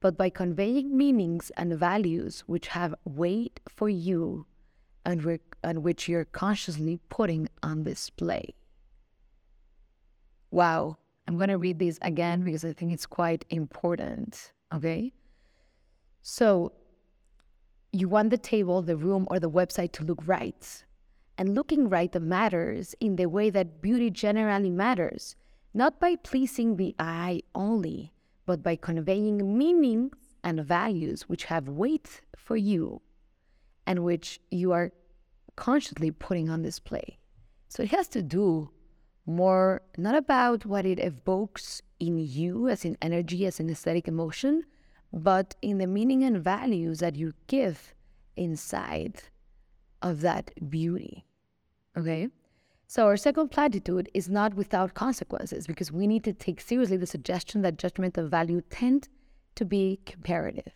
but 0.00 0.16
by 0.16 0.30
conveying 0.30 0.96
meanings 0.96 1.50
and 1.56 1.78
values 1.78 2.44
which 2.46 2.68
have 2.68 2.94
weight 3.04 3.60
for 3.68 3.88
you 3.88 4.46
and, 5.04 5.24
re- 5.24 5.40
and 5.62 5.82
which 5.82 6.08
you're 6.08 6.24
consciously 6.24 6.98
putting 7.08 7.48
on 7.62 7.84
display. 7.84 8.54
Wow, 10.50 10.98
I'm 11.26 11.36
going 11.36 11.48
to 11.50 11.58
read 11.58 11.78
this 11.78 11.98
again 12.02 12.42
because 12.42 12.64
I 12.64 12.72
think 12.72 12.92
it's 12.92 13.06
quite 13.06 13.44
important. 13.50 14.52
Okay? 14.74 15.12
So 16.30 16.72
you 17.90 18.06
want 18.06 18.28
the 18.28 18.36
table, 18.36 18.82
the 18.82 18.98
room, 18.98 19.26
or 19.30 19.40
the 19.40 19.50
website 19.50 19.92
to 19.92 20.04
look 20.04 20.20
right. 20.26 20.84
And 21.38 21.54
looking 21.54 21.88
right 21.88 22.14
matters 22.20 22.94
in 23.00 23.16
the 23.16 23.30
way 23.30 23.48
that 23.48 23.80
beauty 23.80 24.10
generally 24.10 24.68
matters, 24.68 25.36
not 25.72 25.98
by 25.98 26.16
pleasing 26.16 26.76
the 26.76 26.94
eye 26.98 27.40
only, 27.54 28.12
but 28.44 28.62
by 28.62 28.76
conveying 28.76 29.56
meanings 29.56 30.16
and 30.44 30.62
values 30.62 31.30
which 31.30 31.44
have 31.44 31.66
weight 31.66 32.20
for 32.36 32.58
you 32.58 33.00
and 33.86 34.04
which 34.04 34.38
you 34.50 34.70
are 34.72 34.92
consciously 35.56 36.10
putting 36.10 36.50
on 36.50 36.60
display. 36.60 37.18
So 37.68 37.82
it 37.82 37.90
has 37.90 38.06
to 38.08 38.20
do 38.20 38.68
more 39.24 39.80
not 39.96 40.14
about 40.14 40.66
what 40.66 40.84
it 40.84 40.98
evokes 40.98 41.80
in 41.98 42.18
you 42.18 42.68
as 42.68 42.84
in 42.84 42.98
energy, 43.00 43.46
as 43.46 43.60
an 43.60 43.70
aesthetic 43.70 44.06
emotion, 44.06 44.64
but 45.12 45.54
in 45.62 45.78
the 45.78 45.86
meaning 45.86 46.22
and 46.24 46.42
values 46.42 47.00
that 47.00 47.16
you 47.16 47.32
give 47.46 47.94
inside 48.36 49.22
of 50.02 50.20
that 50.20 50.50
beauty. 50.70 51.24
Okay? 51.96 52.28
So, 52.86 53.04
our 53.04 53.18
second 53.18 53.50
platitude 53.50 54.08
is 54.14 54.30
not 54.30 54.54
without 54.54 54.94
consequences 54.94 55.66
because 55.66 55.92
we 55.92 56.06
need 56.06 56.24
to 56.24 56.32
take 56.32 56.60
seriously 56.60 56.96
the 56.96 57.06
suggestion 57.06 57.60
that 57.62 57.76
judgment 57.76 58.16
of 58.16 58.30
value 58.30 58.62
tend 58.70 59.08
to 59.56 59.64
be 59.66 60.00
comparative. 60.06 60.72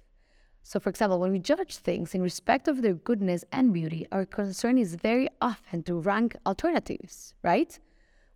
So, 0.62 0.78
for 0.78 0.90
example, 0.90 1.18
when 1.18 1.32
we 1.32 1.38
judge 1.38 1.76
things 1.76 2.14
in 2.14 2.22
respect 2.22 2.68
of 2.68 2.82
their 2.82 2.94
goodness 2.94 3.44
and 3.50 3.72
beauty, 3.72 4.06
our 4.12 4.26
concern 4.26 4.76
is 4.76 4.94
very 4.94 5.28
often 5.40 5.82
to 5.84 5.98
rank 6.00 6.36
alternatives, 6.46 7.34
right? 7.42 7.78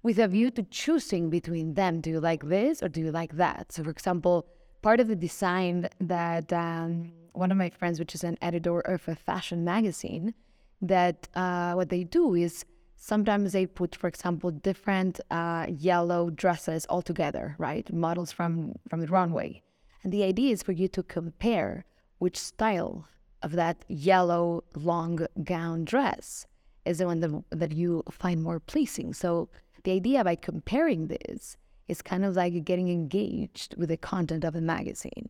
With 0.02 0.18
a 0.18 0.28
view 0.28 0.50
to 0.52 0.62
choosing 0.62 1.28
between 1.28 1.74
them. 1.74 2.00
Do 2.00 2.10
you 2.10 2.20
like 2.20 2.48
this 2.48 2.82
or 2.82 2.88
do 2.88 3.00
you 3.00 3.12
like 3.12 3.36
that? 3.36 3.72
So, 3.72 3.84
for 3.84 3.90
example, 3.90 4.46
part 4.86 5.00
of 5.00 5.08
the 5.08 5.16
design 5.16 5.88
that 5.98 6.52
um, 6.52 7.10
one 7.32 7.50
of 7.50 7.56
my 7.56 7.68
friends, 7.68 7.98
which 7.98 8.14
is 8.14 8.22
an 8.22 8.38
editor 8.40 8.78
of 8.82 9.00
a 9.08 9.16
fashion 9.16 9.64
magazine, 9.64 10.32
that 10.80 11.26
uh, 11.34 11.72
what 11.72 11.88
they 11.88 12.04
do 12.04 12.36
is 12.36 12.64
sometimes 12.94 13.52
they 13.52 13.66
put, 13.66 13.96
for 13.96 14.06
example, 14.06 14.48
different 14.52 15.18
uh, 15.32 15.66
yellow 15.68 16.30
dresses 16.30 16.86
all 16.86 17.02
together, 17.02 17.56
right? 17.58 17.92
Models 17.92 18.30
from 18.30 18.76
from 18.88 19.00
the 19.00 19.08
runway, 19.08 19.60
and 20.04 20.12
the 20.12 20.22
idea 20.22 20.52
is 20.52 20.62
for 20.62 20.70
you 20.80 20.86
to 20.96 21.02
compare 21.02 21.84
which 22.18 22.38
style 22.38 23.08
of 23.42 23.50
that 23.60 23.78
yellow 23.88 24.62
long 24.76 25.26
gown 25.42 25.84
dress 25.84 26.46
is 26.84 26.98
the 26.98 27.06
one 27.06 27.18
that, 27.24 27.32
that 27.50 27.72
you 27.72 28.04
find 28.12 28.40
more 28.40 28.60
pleasing. 28.60 29.12
So 29.12 29.48
the 29.82 29.94
idea 30.00 30.22
by 30.22 30.36
comparing 30.36 31.08
this 31.08 31.56
is 31.88 32.02
kind 32.02 32.24
of 32.24 32.36
like 32.36 32.64
getting 32.64 32.88
engaged 32.88 33.76
with 33.76 33.88
the 33.88 33.96
content 33.96 34.44
of 34.44 34.54
a 34.54 34.60
magazine. 34.60 35.28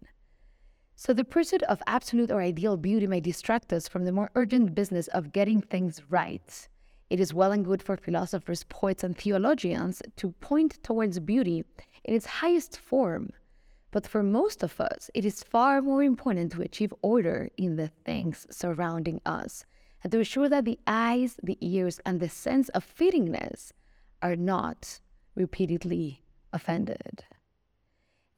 So, 0.95 1.13
the 1.13 1.25
pursuit 1.25 1.63
of 1.65 1.83
absolute 1.87 2.31
or 2.31 2.41
ideal 2.41 2.79
beauty 2.79 3.07
may 3.07 3.21
distract 3.21 3.73
us 3.73 3.87
from 3.87 4.05
the 4.05 4.13
more 4.13 4.31
urgent 4.35 4.75
business 4.75 5.09
of 5.09 5.33
getting 5.33 5.61
things 5.61 6.01
right. 6.09 6.69
It 7.11 7.21
is 7.21 7.35
well 7.35 7.53
and 7.53 7.65
good 7.65 7.83
for 7.83 7.97
philosophers, 7.97 8.65
poets, 8.65 9.05
and 9.05 9.17
theologians 9.17 10.01
to 10.17 10.33
point 10.33 10.83
towards 10.83 11.21
beauty 11.21 11.65
in 12.05 12.15
its 12.15 12.27
highest 12.27 12.79
form. 12.79 13.31
But 13.91 14.07
for 14.07 14.23
most 14.23 14.63
of 14.63 14.81
us, 14.81 15.11
it 15.15 15.25
is 15.25 15.43
far 15.43 15.83
more 15.83 16.03
important 16.03 16.53
to 16.53 16.63
achieve 16.63 16.93
order 17.03 17.51
in 17.57 17.77
the 17.77 17.89
things 18.05 18.47
surrounding 18.51 19.21
us 19.25 19.65
and 20.03 20.11
to 20.13 20.19
ensure 20.19 20.49
that 20.49 20.65
the 20.65 20.79
eyes, 20.87 21.37
the 21.43 21.59
ears, 21.61 22.01
and 22.07 22.21
the 22.21 22.29
sense 22.29 22.69
of 22.71 22.85
fittingness 22.85 23.73
are 24.23 24.37
not 24.37 25.01
repeatedly 25.35 26.23
offended. 26.53 27.25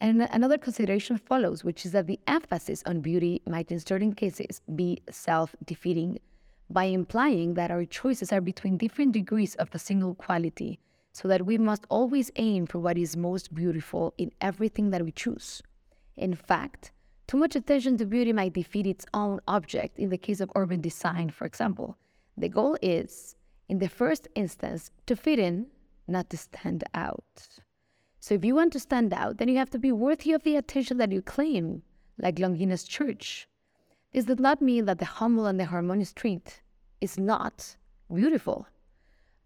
And 0.00 0.22
another 0.22 0.58
consideration 0.58 1.18
follows, 1.18 1.64
which 1.64 1.84
is 1.84 1.92
that 1.92 2.06
the 2.06 2.20
emphasis 2.26 2.82
on 2.86 3.00
beauty 3.00 3.42
might, 3.46 3.72
in 3.72 3.80
certain 3.80 4.14
cases, 4.14 4.60
be 4.74 5.02
self 5.10 5.56
defeating 5.64 6.18
by 6.70 6.84
implying 6.84 7.54
that 7.54 7.70
our 7.70 7.84
choices 7.84 8.32
are 8.32 8.40
between 8.40 8.76
different 8.76 9.12
degrees 9.12 9.54
of 9.56 9.70
a 9.72 9.78
single 9.78 10.14
quality, 10.14 10.78
so 11.12 11.26
that 11.26 11.46
we 11.46 11.58
must 11.58 11.86
always 11.88 12.30
aim 12.36 12.66
for 12.66 12.78
what 12.78 12.98
is 12.98 13.16
most 13.16 13.54
beautiful 13.54 14.14
in 14.18 14.30
everything 14.40 14.90
that 14.90 15.04
we 15.04 15.10
choose. 15.10 15.62
In 16.16 16.34
fact, 16.34 16.92
too 17.26 17.36
much 17.36 17.56
attention 17.56 17.96
to 17.98 18.06
beauty 18.06 18.32
might 18.32 18.52
defeat 18.52 18.86
its 18.86 19.06
own 19.14 19.40
object. 19.48 19.98
In 19.98 20.10
the 20.10 20.18
case 20.18 20.40
of 20.40 20.52
urban 20.54 20.80
design, 20.80 21.30
for 21.30 21.44
example, 21.44 21.96
the 22.36 22.48
goal 22.48 22.76
is, 22.82 23.34
in 23.68 23.78
the 23.78 23.88
first 23.88 24.28
instance, 24.34 24.90
to 25.06 25.16
fit 25.16 25.38
in, 25.38 25.66
not 26.06 26.30
to 26.30 26.36
stand 26.36 26.84
out. 26.94 27.48
So 28.20 28.34
if 28.34 28.44
you 28.44 28.54
want 28.54 28.72
to 28.72 28.80
stand 28.80 29.12
out, 29.12 29.38
then 29.38 29.48
you 29.48 29.56
have 29.58 29.70
to 29.70 29.78
be 29.78 29.92
worthy 29.92 30.32
of 30.32 30.42
the 30.42 30.56
attention 30.56 30.96
that 30.98 31.12
you 31.12 31.22
claim, 31.22 31.82
like 32.18 32.38
Longhena's 32.38 32.84
church. 32.84 33.48
This 34.12 34.24
does 34.24 34.38
not 34.38 34.60
mean 34.60 34.86
that 34.86 34.98
the 34.98 35.04
humble 35.04 35.46
and 35.46 35.60
the 35.60 35.66
harmonious 35.66 36.10
street 36.10 36.62
is 37.00 37.18
not 37.18 37.76
beautiful. 38.12 38.66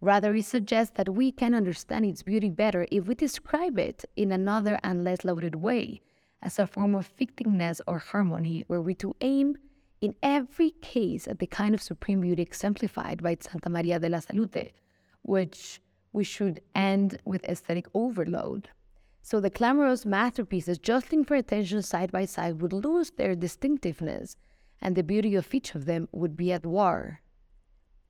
Rather, 0.01 0.35
it 0.35 0.45
suggests 0.45 0.93
that 0.97 1.13
we 1.13 1.31
can 1.31 1.53
understand 1.53 2.05
its 2.05 2.23
beauty 2.23 2.49
better 2.49 2.87
if 2.91 3.07
we 3.07 3.15
describe 3.15 3.77
it 3.77 4.03
in 4.15 4.31
another 4.31 4.79
and 4.83 5.03
less 5.03 5.23
loaded 5.23 5.55
way, 5.55 6.01
as 6.41 6.59
a 6.59 6.67
form 6.67 6.95
of 6.95 7.09
fittingness 7.17 7.79
or 7.87 7.99
harmony, 7.99 8.65
where 8.67 8.81
we 8.81 8.95
to 8.95 9.15
aim 9.21 9.57
in 10.01 10.13
every 10.21 10.71
case 10.81 11.27
at 11.27 11.39
the 11.39 11.47
kind 11.47 11.73
of 11.73 11.81
supreme 11.81 12.19
beauty 12.19 12.41
exemplified 12.41 13.23
by 13.23 13.37
Santa 13.39 13.69
Maria 13.69 13.99
della 13.99 14.21
Salute, 14.21 14.73
which 15.21 15.79
we 16.13 16.23
should 16.23 16.61
end 16.73 17.19
with 17.25 17.43
aesthetic 17.45 17.87
overload. 17.93 18.69
So 19.21 19.39
the 19.39 19.49
clamorous 19.49 20.05
masterpieces 20.05 20.77
jostling 20.77 21.25
for 21.25 21.35
attention 21.35 21.81
side 21.81 22.11
by 22.11 22.25
side 22.25 22.61
would 22.61 22.73
lose 22.73 23.11
their 23.11 23.35
distinctiveness, 23.35 24.37
and 24.81 24.95
the 24.95 25.03
beauty 25.03 25.35
of 25.35 25.53
each 25.53 25.75
of 25.75 25.85
them 25.85 26.07
would 26.11 26.37
be 26.37 26.51
at 26.51 26.65
war 26.65 27.21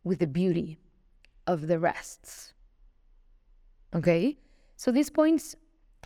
with 0.04 0.20
the 0.20 0.28
beauty 0.28 0.80
of 1.48 1.68
the 1.68 1.80
rest. 1.80 2.54
Okay? 3.94 4.38
So 4.76 4.92
this 4.92 5.10
point 5.10 5.56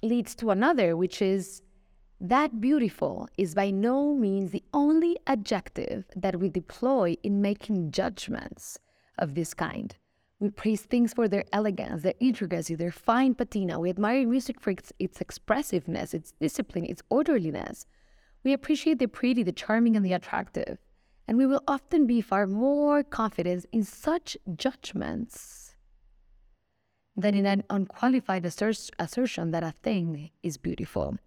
leads 0.03 0.35
to 0.35 0.51
another, 0.51 0.95
which 0.95 1.21
is 1.21 1.63
that 2.19 2.59
beautiful 2.59 3.27
is 3.37 3.55
by 3.55 3.71
no 3.71 4.13
means 4.13 4.51
the 4.51 4.63
only 4.73 5.17
adjective 5.25 6.05
that 6.15 6.39
we 6.39 6.49
deploy 6.49 7.15
in 7.23 7.41
making 7.41 7.91
judgments 7.91 8.79
of 9.17 9.35
this 9.35 9.53
kind. 9.53 9.95
We 10.39 10.49
praise 10.51 10.83
things 10.83 11.13
for 11.13 11.27
their 11.27 11.45
elegance, 11.51 12.03
their 12.03 12.13
intricacy, 12.19 12.75
their 12.75 12.91
fine 12.91 13.33
patina. 13.33 13.79
We 13.79 13.89
admire 13.89 14.27
music 14.27 14.61
for 14.61 14.69
its, 14.69 14.93
its 14.99 15.19
expressiveness, 15.19 16.13
its 16.13 16.33
discipline, 16.39 16.85
its 16.85 17.01
orderliness. 17.09 17.87
We 18.43 18.53
appreciate 18.53 18.99
the 18.99 19.07
pretty, 19.07 19.41
the 19.41 19.51
charming, 19.51 19.95
and 19.95 20.05
the 20.05 20.13
attractive. 20.13 20.77
And 21.27 21.37
we 21.37 21.47
will 21.47 21.63
often 21.67 22.05
be 22.05 22.21
far 22.21 22.45
more 22.45 23.03
confident 23.03 23.65
in 23.71 23.83
such 23.83 24.37
judgments 24.55 25.75
than 27.15 27.33
in 27.33 27.47
an 27.47 27.63
unqualified 27.69 28.45
assert- 28.45 28.91
assertion 28.99 29.49
that 29.51 29.63
a 29.63 29.73
thing 29.81 30.29
is 30.43 30.57
beautiful. 30.57 31.17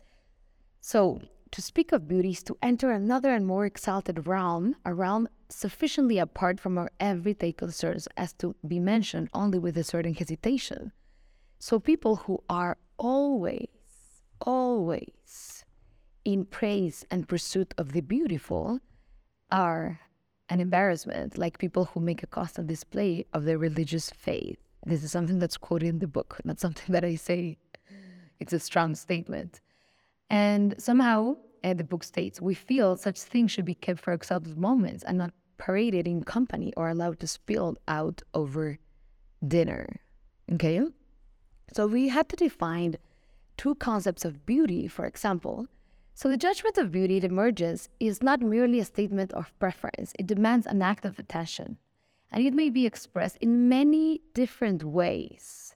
So, 0.80 1.20
to 1.52 1.62
speak 1.62 1.92
of 1.92 2.06
beauty 2.06 2.30
is 2.30 2.42
to 2.44 2.56
enter 2.62 2.92
another 2.92 3.34
and 3.34 3.46
more 3.46 3.66
exalted 3.66 4.26
realm, 4.26 4.76
a 4.84 4.94
realm 4.94 5.28
sufficiently 5.48 6.18
apart 6.18 6.60
from 6.60 6.78
our 6.78 6.90
everyday 7.00 7.52
concerns 7.52 8.06
as 8.16 8.32
to 8.34 8.54
be 8.66 8.78
mentioned 8.78 9.28
only 9.34 9.58
with 9.58 9.76
a 9.76 9.84
certain 9.84 10.14
hesitation. 10.14 10.92
So, 11.58 11.80
people 11.80 12.16
who 12.16 12.42
are 12.48 12.78
always, 12.98 13.68
always 14.40 15.64
in 16.24 16.44
praise 16.44 17.04
and 17.10 17.28
pursuit 17.28 17.74
of 17.76 17.92
the 17.92 18.00
beautiful 18.00 18.78
are 19.50 20.00
an 20.48 20.60
embarrassment, 20.60 21.36
like 21.36 21.58
people 21.58 21.86
who 21.86 22.00
make 22.00 22.22
a 22.22 22.26
constant 22.26 22.68
display 22.68 23.26
of 23.32 23.44
their 23.44 23.58
religious 23.58 24.10
faith. 24.10 24.58
This 24.86 25.02
is 25.02 25.12
something 25.12 25.38
that's 25.38 25.56
quoted 25.56 25.88
in 25.88 25.98
the 25.98 26.06
book, 26.06 26.38
not 26.44 26.60
something 26.60 26.86
that 26.92 27.04
I 27.04 27.16
say. 27.16 27.58
It's 28.38 28.52
a 28.52 28.60
strong 28.60 28.94
statement. 28.94 29.60
And 30.30 30.74
somehow, 30.78 31.36
the 31.62 31.84
book 31.84 32.04
states, 32.04 32.40
we 32.40 32.54
feel 32.54 32.96
such 32.96 33.20
things 33.20 33.50
should 33.50 33.64
be 33.64 33.74
kept 33.74 34.00
for 34.00 34.12
exalted 34.12 34.56
moments 34.56 35.04
and 35.04 35.18
not 35.18 35.32
paraded 35.58 36.06
in 36.06 36.22
company 36.24 36.72
or 36.76 36.88
allowed 36.88 37.20
to 37.20 37.26
spill 37.26 37.76
out 37.86 38.22
over 38.32 38.78
dinner. 39.46 40.00
Okay? 40.52 40.80
So 41.74 41.86
we 41.86 42.08
had 42.08 42.28
to 42.30 42.36
define 42.36 42.96
two 43.56 43.74
concepts 43.74 44.24
of 44.24 44.46
beauty, 44.46 44.88
for 44.88 45.04
example. 45.04 45.66
So 46.14 46.28
the 46.28 46.36
judgment 46.36 46.78
of 46.78 46.92
beauty 46.92 47.20
that 47.20 47.30
emerges 47.30 47.88
is 47.98 48.22
not 48.22 48.40
merely 48.40 48.78
a 48.80 48.84
statement 48.84 49.32
of 49.32 49.52
preference, 49.58 50.12
it 50.18 50.26
demands 50.26 50.66
an 50.66 50.80
act 50.80 51.04
of 51.04 51.18
attention. 51.18 51.78
And 52.32 52.46
it 52.46 52.54
may 52.54 52.70
be 52.70 52.86
expressed 52.86 53.36
in 53.40 53.68
many 53.68 54.20
different 54.34 54.84
ways. 54.84 55.74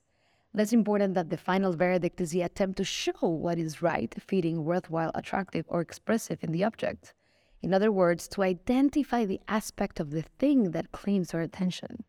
Less 0.55 0.71
important 0.71 1.15
than 1.15 1.27
the 1.27 1.35
final 1.35 1.73
verdict 1.73 2.21
is 2.21 2.31
the 2.31 2.41
attempt 2.41 2.77
to 2.77 2.85
show 2.85 3.19
what 3.19 3.59
is 3.59 3.81
right, 3.81 4.15
fitting, 4.17 4.63
worthwhile, 4.63 5.11
attractive, 5.13 5.65
or 5.67 5.81
expressive 5.81 6.41
in 6.41 6.53
the 6.53 6.63
object. 6.63 7.13
In 7.61 7.73
other 7.73 7.91
words, 7.91 8.29
to 8.29 8.41
identify 8.41 9.25
the 9.25 9.41
aspect 9.49 9.99
of 9.99 10.11
the 10.11 10.21
thing 10.21 10.71
that 10.71 10.93
claims 10.93 11.33
our 11.33 11.41
attention. 11.41 12.05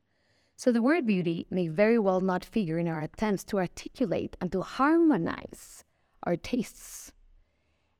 So 0.55 0.71
the 0.71 0.81
word 0.81 1.09
beauty 1.09 1.49
may 1.51 1.67
very 1.67 1.99
well 1.99 2.21
not 2.21 2.45
figure 2.45 2.79
in 2.79 2.87
our 2.87 3.01
attempts 3.01 3.43
to 3.47 3.59
articulate 3.59 4.37
and 4.41 4.53
to 4.53 4.63
harmonize 4.63 5.85
our 6.23 6.37
tastes. 6.37 7.11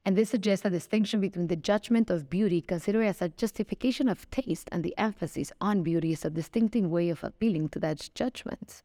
And 0.05 0.15
this 0.15 0.31
suggests 0.31 0.65
a 0.65 0.71
distinction 0.71 1.21
between 1.21 1.49
the 1.49 1.57
judgment 1.57 2.09
of 2.09 2.31
beauty 2.31 2.61
considered 2.61 3.07
as 3.07 3.21
a 3.21 3.31
justification 3.31 4.09
of 4.09 4.31
taste 4.31 4.69
and 4.71 4.85
the 4.85 4.97
emphasis 4.97 5.51
on 5.61 5.83
beauty 5.83 6.13
as 6.13 6.25
a 6.25 6.31
distinctive 6.31 6.89
way 6.89 7.09
of 7.09 7.25
appealing 7.25 7.71
to 7.71 7.81
that 7.81 8.11
judgment. 8.15 8.85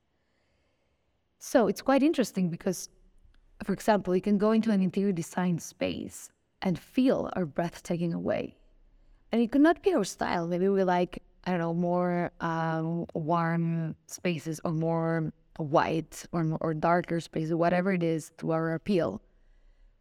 So 1.43 1.65
it's 1.65 1.81
quite 1.81 2.03
interesting 2.03 2.49
because, 2.49 2.87
for 3.63 3.73
example, 3.73 4.15
you 4.15 4.21
can 4.21 4.37
go 4.37 4.51
into 4.51 4.69
an 4.69 4.79
interior 4.79 5.11
design 5.11 5.57
space 5.57 6.29
and 6.61 6.77
feel 6.77 7.31
our 7.35 7.47
breath 7.47 7.81
taking 7.81 8.13
away. 8.13 8.55
And 9.31 9.41
it 9.41 9.51
could 9.51 9.61
not 9.61 9.81
be 9.81 9.91
our 9.95 10.03
style. 10.03 10.45
Maybe 10.45 10.69
we 10.69 10.83
like, 10.83 11.23
I 11.45 11.49
don't 11.49 11.59
know, 11.59 11.73
more 11.73 12.31
um, 12.41 13.07
warm 13.15 13.95
spaces 14.05 14.61
or 14.63 14.71
more 14.71 15.33
white 15.57 16.23
or, 16.31 16.59
or 16.61 16.75
darker 16.75 17.19
spaces, 17.19 17.55
whatever 17.55 17.91
it 17.91 18.03
is 18.03 18.31
to 18.37 18.51
our 18.51 18.75
appeal. 18.75 19.19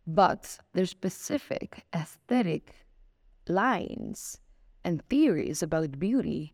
But 0.07 0.59
there's 0.74 0.90
specific 0.90 1.87
aesthetic 1.94 2.74
lines 3.48 4.37
and 4.85 5.03
theories 5.09 5.62
about 5.62 5.98
beauty 5.98 6.53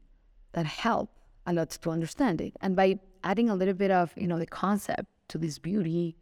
that 0.53 0.67
help 0.67 1.11
a 1.45 1.53
lot 1.53 1.71
to 1.71 1.91
understand 1.91 2.41
it. 2.41 2.55
And 2.61 2.77
by 2.77 3.01
adding 3.27 3.51
a 3.51 3.55
little 3.55 3.75
bit 3.75 3.91
of, 3.91 4.15
you 4.17 4.29
know, 4.29 4.39
the 4.39 4.47
concept 4.47 5.09
to 5.29 5.37
this 5.37 5.59
beauty, 5.59 6.17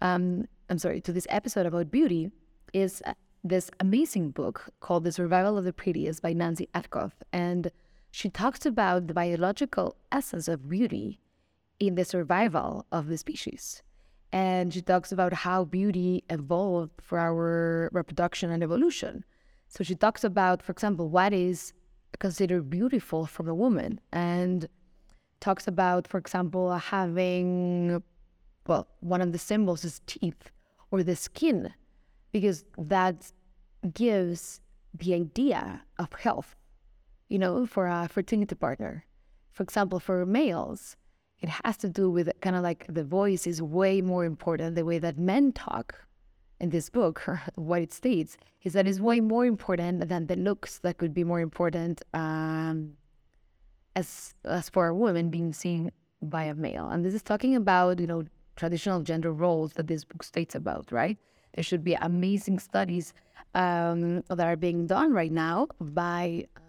um, 0.00 0.46
I'm 0.70 0.78
sorry, 0.78 1.00
to 1.02 1.12
this 1.12 1.26
episode 1.28 1.66
about 1.66 1.90
beauty, 1.90 2.30
is 2.72 3.02
uh, 3.04 3.12
this 3.44 3.70
amazing 3.78 4.30
book 4.30 4.56
called 4.80 5.04
The 5.04 5.12
Survival 5.12 5.58
of 5.58 5.64
the 5.64 5.72
Prettiest 5.72 6.22
by 6.22 6.32
Nancy 6.32 6.66
Etcoff. 6.74 7.12
And 7.32 7.70
she 8.10 8.30
talks 8.30 8.64
about 8.64 9.06
the 9.06 9.14
biological 9.14 9.96
essence 10.10 10.48
of 10.48 10.68
beauty 10.68 11.20
in 11.78 11.94
the 11.94 12.06
survival 12.06 12.86
of 12.90 13.06
the 13.08 13.18
species. 13.18 13.82
And 14.32 14.72
she 14.72 14.80
talks 14.80 15.12
about 15.12 15.32
how 15.32 15.64
beauty 15.64 16.24
evolved 16.30 16.92
for 17.02 17.18
our 17.18 17.90
reproduction 17.92 18.50
and 18.50 18.62
evolution. 18.62 19.24
So 19.68 19.84
she 19.84 19.94
talks 19.94 20.24
about, 20.24 20.62
for 20.62 20.72
example, 20.72 21.10
what 21.10 21.32
is 21.34 21.74
considered 22.18 22.70
beautiful 22.70 23.26
from 23.26 23.46
a 23.48 23.54
woman 23.54 24.00
and 24.12 24.68
talks 25.40 25.66
about, 25.66 26.06
for 26.06 26.18
example, 26.18 26.72
having, 26.72 28.02
well, 28.66 28.88
one 29.00 29.20
of 29.20 29.32
the 29.32 29.38
symbols 29.38 29.84
is 29.84 30.00
teeth 30.06 30.50
or 30.90 31.02
the 31.02 31.16
skin, 31.16 31.72
because 32.32 32.64
that 32.76 33.32
gives 33.94 34.60
the 34.94 35.14
idea 35.14 35.82
of 35.98 36.12
health, 36.12 36.56
you 37.28 37.38
know, 37.38 37.66
for 37.66 37.86
a 37.86 38.08
fertility 38.08 38.54
partner. 38.54 39.04
For 39.52 39.62
example, 39.62 40.00
for 40.00 40.24
males, 40.26 40.96
it 41.40 41.48
has 41.48 41.76
to 41.78 41.88
do 41.88 42.10
with 42.10 42.30
kind 42.40 42.56
of 42.56 42.62
like 42.62 42.86
the 42.88 43.04
voice 43.04 43.46
is 43.46 43.62
way 43.62 44.00
more 44.00 44.24
important, 44.24 44.76
the 44.76 44.84
way 44.84 44.98
that 44.98 45.18
men 45.18 45.52
talk 45.52 46.06
in 46.60 46.70
this 46.70 46.90
book, 46.90 47.22
what 47.54 47.82
it 47.82 47.92
states 47.92 48.36
is 48.62 48.74
that 48.74 48.86
it's 48.86 49.00
way 49.00 49.20
more 49.20 49.46
important 49.46 50.08
than 50.08 50.26
the 50.26 50.36
looks 50.36 50.78
that 50.78 50.98
could 50.98 51.14
be 51.14 51.24
more 51.24 51.40
important 51.40 52.02
um, 52.12 52.92
as 53.96 54.34
as 54.44 54.68
for 54.68 54.88
a 54.88 54.94
woman 54.94 55.30
being 55.30 55.52
seen 55.52 55.92
by 56.22 56.44
a 56.44 56.54
male. 56.54 56.88
And 56.88 57.04
this 57.04 57.14
is 57.14 57.22
talking 57.22 57.54
about 57.56 58.00
you 58.00 58.06
know 58.06 58.24
traditional 58.56 59.02
gender 59.02 59.32
roles 59.32 59.72
that 59.74 59.86
this 59.86 60.04
book 60.04 60.22
states 60.22 60.54
about, 60.54 60.92
right? 60.92 61.16
There 61.54 61.64
should 61.64 61.82
be 61.82 61.94
amazing 61.94 62.58
studies 62.58 63.12
um, 63.54 64.22
that 64.28 64.40
are 64.40 64.56
being 64.56 64.86
done 64.86 65.12
right 65.12 65.32
now 65.32 65.68
by 65.80 66.46
um, 66.56 66.62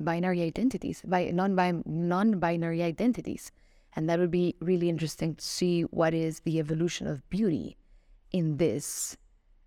binary 0.00 0.42
identities, 0.42 1.02
by 1.04 1.30
non-binary 1.34 2.82
identities, 2.82 3.50
and 3.94 4.08
that 4.08 4.18
would 4.18 4.30
be 4.30 4.54
really 4.60 4.88
interesting 4.88 5.34
to 5.34 5.44
see 5.44 5.82
what 5.82 6.14
is 6.14 6.40
the 6.40 6.58
evolution 6.58 7.06
of 7.06 7.28
beauty 7.28 7.76
in 8.32 8.56
this 8.56 9.16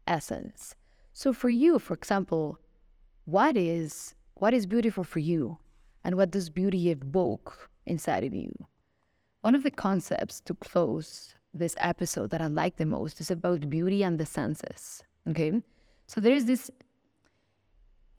essence. 0.07 0.75
So 1.13 1.33
for 1.33 1.49
you, 1.49 1.77
for 1.77 1.93
example, 1.93 2.57
what 3.25 3.55
is 3.57 4.15
what 4.35 4.53
is 4.53 4.65
beautiful 4.65 5.03
for 5.03 5.19
you 5.19 5.59
and 6.03 6.15
what 6.15 6.31
does 6.31 6.49
beauty 6.49 6.89
evoke 6.89 7.69
inside 7.85 8.23
of 8.23 8.33
you? 8.33 8.53
One 9.41 9.55
of 9.55 9.63
the 9.63 9.71
concepts 9.71 10.39
to 10.41 10.53
close 10.53 11.35
this 11.53 11.75
episode 11.79 12.29
that 12.29 12.41
I 12.41 12.47
like 12.47 12.77
the 12.77 12.85
most 12.85 13.19
is 13.19 13.31
about 13.31 13.69
beauty 13.69 14.03
and 14.03 14.19
the 14.19 14.25
senses. 14.25 15.03
Okay? 15.27 15.61
So 16.07 16.21
there 16.21 16.33
is 16.33 16.45
this 16.45 16.71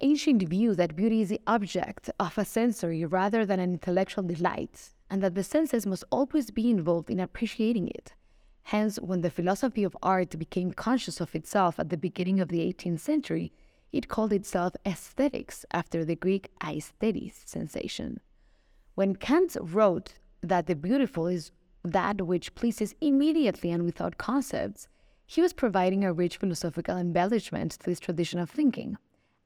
ancient 0.00 0.42
view 0.42 0.74
that 0.74 0.96
beauty 0.96 1.20
is 1.20 1.28
the 1.28 1.40
object 1.46 2.10
of 2.18 2.36
a 2.36 2.44
sensory 2.44 3.04
rather 3.04 3.46
than 3.46 3.60
an 3.60 3.72
intellectual 3.72 4.24
delight, 4.24 4.90
and 5.10 5.22
that 5.22 5.34
the 5.34 5.44
senses 5.44 5.86
must 5.86 6.04
always 6.10 6.50
be 6.50 6.70
involved 6.70 7.10
in 7.10 7.20
appreciating 7.20 7.88
it. 7.88 8.14
Hence, 8.64 8.98
when 9.00 9.20
the 9.20 9.30
philosophy 9.30 9.84
of 9.84 9.96
art 10.02 10.38
became 10.38 10.72
conscious 10.72 11.20
of 11.20 11.34
itself 11.34 11.78
at 11.78 11.90
the 11.90 11.96
beginning 11.96 12.40
of 12.40 12.48
the 12.48 12.60
18th 12.60 13.00
century, 13.00 13.52
it 13.92 14.08
called 14.08 14.32
itself 14.32 14.74
aesthetics 14.86 15.64
after 15.72 16.04
the 16.04 16.16
Greek 16.16 16.50
aesthetis 16.60 17.42
sensation. 17.44 18.20
When 18.94 19.16
Kant 19.16 19.56
wrote 19.60 20.14
that 20.42 20.66
the 20.66 20.74
beautiful 20.74 21.26
is 21.26 21.50
that 21.84 22.26
which 22.26 22.54
pleases 22.54 22.94
immediately 23.00 23.70
and 23.70 23.84
without 23.84 24.18
concepts, 24.18 24.88
he 25.26 25.40
was 25.40 25.52
providing 25.52 26.04
a 26.04 26.12
rich 26.12 26.36
philosophical 26.36 26.96
embellishment 26.96 27.72
to 27.72 27.86
this 27.86 28.00
tradition 28.00 28.38
of 28.38 28.50
thinking. 28.50 28.96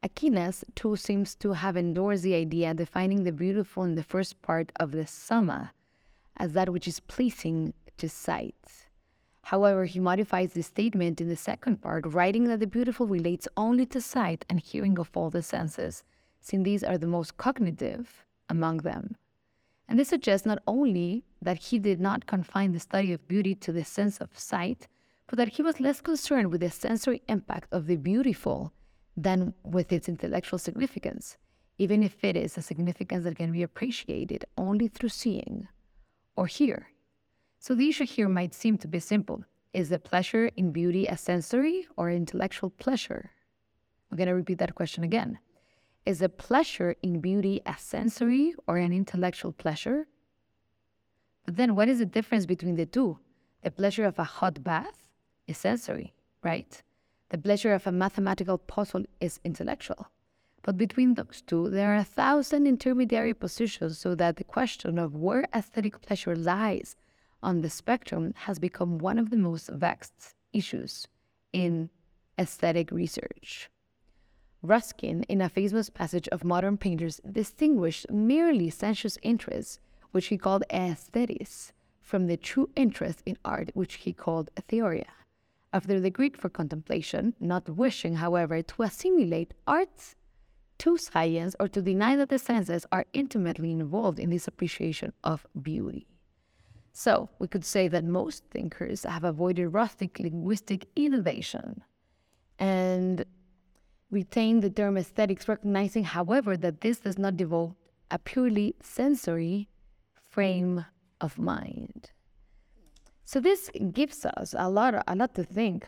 Aquinas, 0.02 0.64
too, 0.74 0.96
seems 0.96 1.34
to 1.36 1.52
have 1.52 1.76
endorsed 1.76 2.22
the 2.22 2.34
idea 2.34 2.74
defining 2.74 3.24
the 3.24 3.32
beautiful 3.32 3.84
in 3.84 3.94
the 3.94 4.02
first 4.02 4.40
part 4.42 4.72
of 4.76 4.92
the 4.92 5.06
Summa 5.06 5.72
as 6.36 6.52
that 6.52 6.70
which 6.70 6.86
is 6.86 7.00
pleasing 7.00 7.72
to 7.96 8.08
sight. 8.08 8.85
However, 9.50 9.84
he 9.84 10.00
modifies 10.00 10.54
the 10.54 10.62
statement 10.64 11.20
in 11.20 11.28
the 11.28 11.36
second 11.36 11.80
part, 11.80 12.04
writing 12.04 12.44
that 12.48 12.58
the 12.58 12.66
beautiful 12.66 13.06
relates 13.06 13.46
only 13.56 13.86
to 13.86 14.00
sight 14.00 14.44
and 14.48 14.58
hearing 14.58 14.98
of 14.98 15.16
all 15.16 15.30
the 15.30 15.40
senses, 15.40 16.02
since 16.40 16.64
these 16.64 16.82
are 16.82 16.98
the 16.98 17.06
most 17.06 17.36
cognitive 17.36 18.24
among 18.48 18.78
them. 18.78 19.14
And 19.86 20.00
this 20.00 20.08
suggests 20.08 20.48
not 20.48 20.58
only 20.66 21.22
that 21.40 21.58
he 21.58 21.78
did 21.78 22.00
not 22.00 22.26
confine 22.26 22.72
the 22.72 22.80
study 22.80 23.12
of 23.12 23.28
beauty 23.28 23.54
to 23.54 23.70
the 23.70 23.84
sense 23.84 24.18
of 24.18 24.36
sight, 24.36 24.88
but 25.28 25.36
that 25.36 25.50
he 25.50 25.62
was 25.62 25.78
less 25.78 26.00
concerned 26.00 26.50
with 26.50 26.60
the 26.60 26.70
sensory 26.70 27.22
impact 27.28 27.68
of 27.72 27.86
the 27.86 27.94
beautiful 27.94 28.72
than 29.16 29.54
with 29.62 29.92
its 29.92 30.08
intellectual 30.08 30.58
significance, 30.58 31.36
even 31.78 32.02
if 32.02 32.24
it 32.24 32.36
is 32.36 32.58
a 32.58 32.62
significance 32.62 33.22
that 33.22 33.36
can 33.36 33.52
be 33.52 33.62
appreciated 33.62 34.44
only 34.58 34.88
through 34.88 35.10
seeing 35.10 35.68
or 36.34 36.48
hear. 36.48 36.88
So 37.66 37.74
the 37.74 37.88
issue 37.88 38.06
here 38.06 38.28
might 38.28 38.54
seem 38.54 38.78
to 38.78 38.86
be 38.86 39.00
simple. 39.00 39.42
Is 39.72 39.88
the 39.88 39.98
pleasure 39.98 40.52
in 40.56 40.70
beauty 40.70 41.06
a 41.06 41.16
sensory 41.16 41.88
or 41.96 42.08
intellectual 42.08 42.70
pleasure? 42.70 43.32
I'm 44.08 44.16
going 44.16 44.28
to 44.28 44.36
repeat 44.36 44.58
that 44.58 44.76
question 44.76 45.02
again. 45.02 45.40
Is 46.04 46.22
a 46.22 46.28
pleasure 46.28 46.94
in 47.02 47.18
beauty 47.18 47.62
a 47.66 47.74
sensory 47.76 48.54
or 48.68 48.76
an 48.76 48.92
intellectual 48.92 49.50
pleasure? 49.50 50.06
But 51.44 51.56
then 51.56 51.74
what 51.74 51.88
is 51.88 51.98
the 51.98 52.06
difference 52.06 52.46
between 52.46 52.76
the 52.76 52.86
two? 52.86 53.18
The 53.62 53.72
pleasure 53.72 54.04
of 54.04 54.20
a 54.20 54.30
hot 54.38 54.62
bath 54.62 55.02
is 55.48 55.58
sensory, 55.58 56.14
right? 56.44 56.80
The 57.30 57.38
pleasure 57.38 57.74
of 57.74 57.84
a 57.84 57.90
mathematical 57.90 58.58
puzzle 58.58 59.06
is 59.20 59.40
intellectual. 59.42 60.06
But 60.62 60.78
between 60.78 61.14
those 61.14 61.42
two, 61.44 61.68
there 61.68 61.92
are 61.92 61.96
a 61.96 62.04
thousand 62.04 62.68
intermediary 62.68 63.34
positions 63.34 63.98
so 63.98 64.14
that 64.14 64.36
the 64.36 64.44
question 64.44 65.00
of 65.00 65.16
where 65.16 65.48
aesthetic 65.52 66.00
pleasure 66.00 66.36
lies 66.36 66.94
on 67.46 67.60
the 67.60 67.70
spectrum 67.70 68.34
has 68.34 68.58
become 68.58 68.98
one 68.98 69.18
of 69.18 69.30
the 69.30 69.36
most 69.36 69.70
vexed 69.70 70.34
issues 70.52 71.06
in 71.52 71.88
aesthetic 72.36 72.90
research. 72.90 73.70
Ruskin, 74.62 75.22
in 75.24 75.40
a 75.40 75.48
famous 75.48 75.88
passage 75.88 76.26
of 76.28 76.42
modern 76.42 76.76
painters, 76.76 77.20
distinguished 77.30 78.10
merely 78.10 78.68
sensuous 78.68 79.16
interest, 79.22 79.78
which 80.10 80.26
he 80.26 80.36
called 80.36 80.64
aesthetis, 80.70 81.72
from 82.00 82.26
the 82.26 82.36
true 82.36 82.68
interest 82.74 83.22
in 83.24 83.38
art, 83.44 83.70
which 83.74 83.94
he 83.94 84.12
called 84.12 84.50
theoria. 84.68 85.12
After 85.72 86.00
the 86.00 86.10
Greek 86.10 86.36
for 86.36 86.48
contemplation, 86.48 87.34
not 87.38 87.68
wishing, 87.68 88.16
however, 88.16 88.60
to 88.62 88.82
assimilate 88.82 89.54
art 89.68 90.16
to 90.78 90.96
science 90.96 91.54
or 91.60 91.68
to 91.68 91.80
deny 91.80 92.16
that 92.16 92.28
the 92.28 92.38
senses 92.38 92.86
are 92.90 93.06
intimately 93.12 93.70
involved 93.70 94.18
in 94.18 94.30
this 94.30 94.48
appreciation 94.48 95.12
of 95.22 95.46
beauty. 95.60 96.06
So, 96.98 97.28
we 97.38 97.46
could 97.46 97.66
say 97.66 97.88
that 97.88 98.04
most 98.04 98.44
thinkers 98.50 99.02
have 99.02 99.22
avoided 99.22 99.68
Ruskin's 99.68 100.18
linguistic 100.18 100.86
innovation 100.96 101.84
and 102.58 103.22
retain 104.10 104.60
the 104.60 104.70
term 104.70 104.96
aesthetics, 104.96 105.46
recognizing, 105.46 106.04
however, 106.04 106.56
that 106.56 106.80
this 106.80 107.00
does 107.00 107.18
not 107.18 107.36
devote 107.36 107.74
a 108.10 108.18
purely 108.18 108.76
sensory 108.80 109.68
frame 110.30 110.86
of 111.20 111.38
mind. 111.38 112.12
So 113.26 113.40
this 113.40 113.70
gives 113.92 114.24
us 114.24 114.54
a 114.56 114.70
lot, 114.70 114.94
a 115.06 115.14
lot 115.14 115.34
to 115.34 115.44
think. 115.44 115.86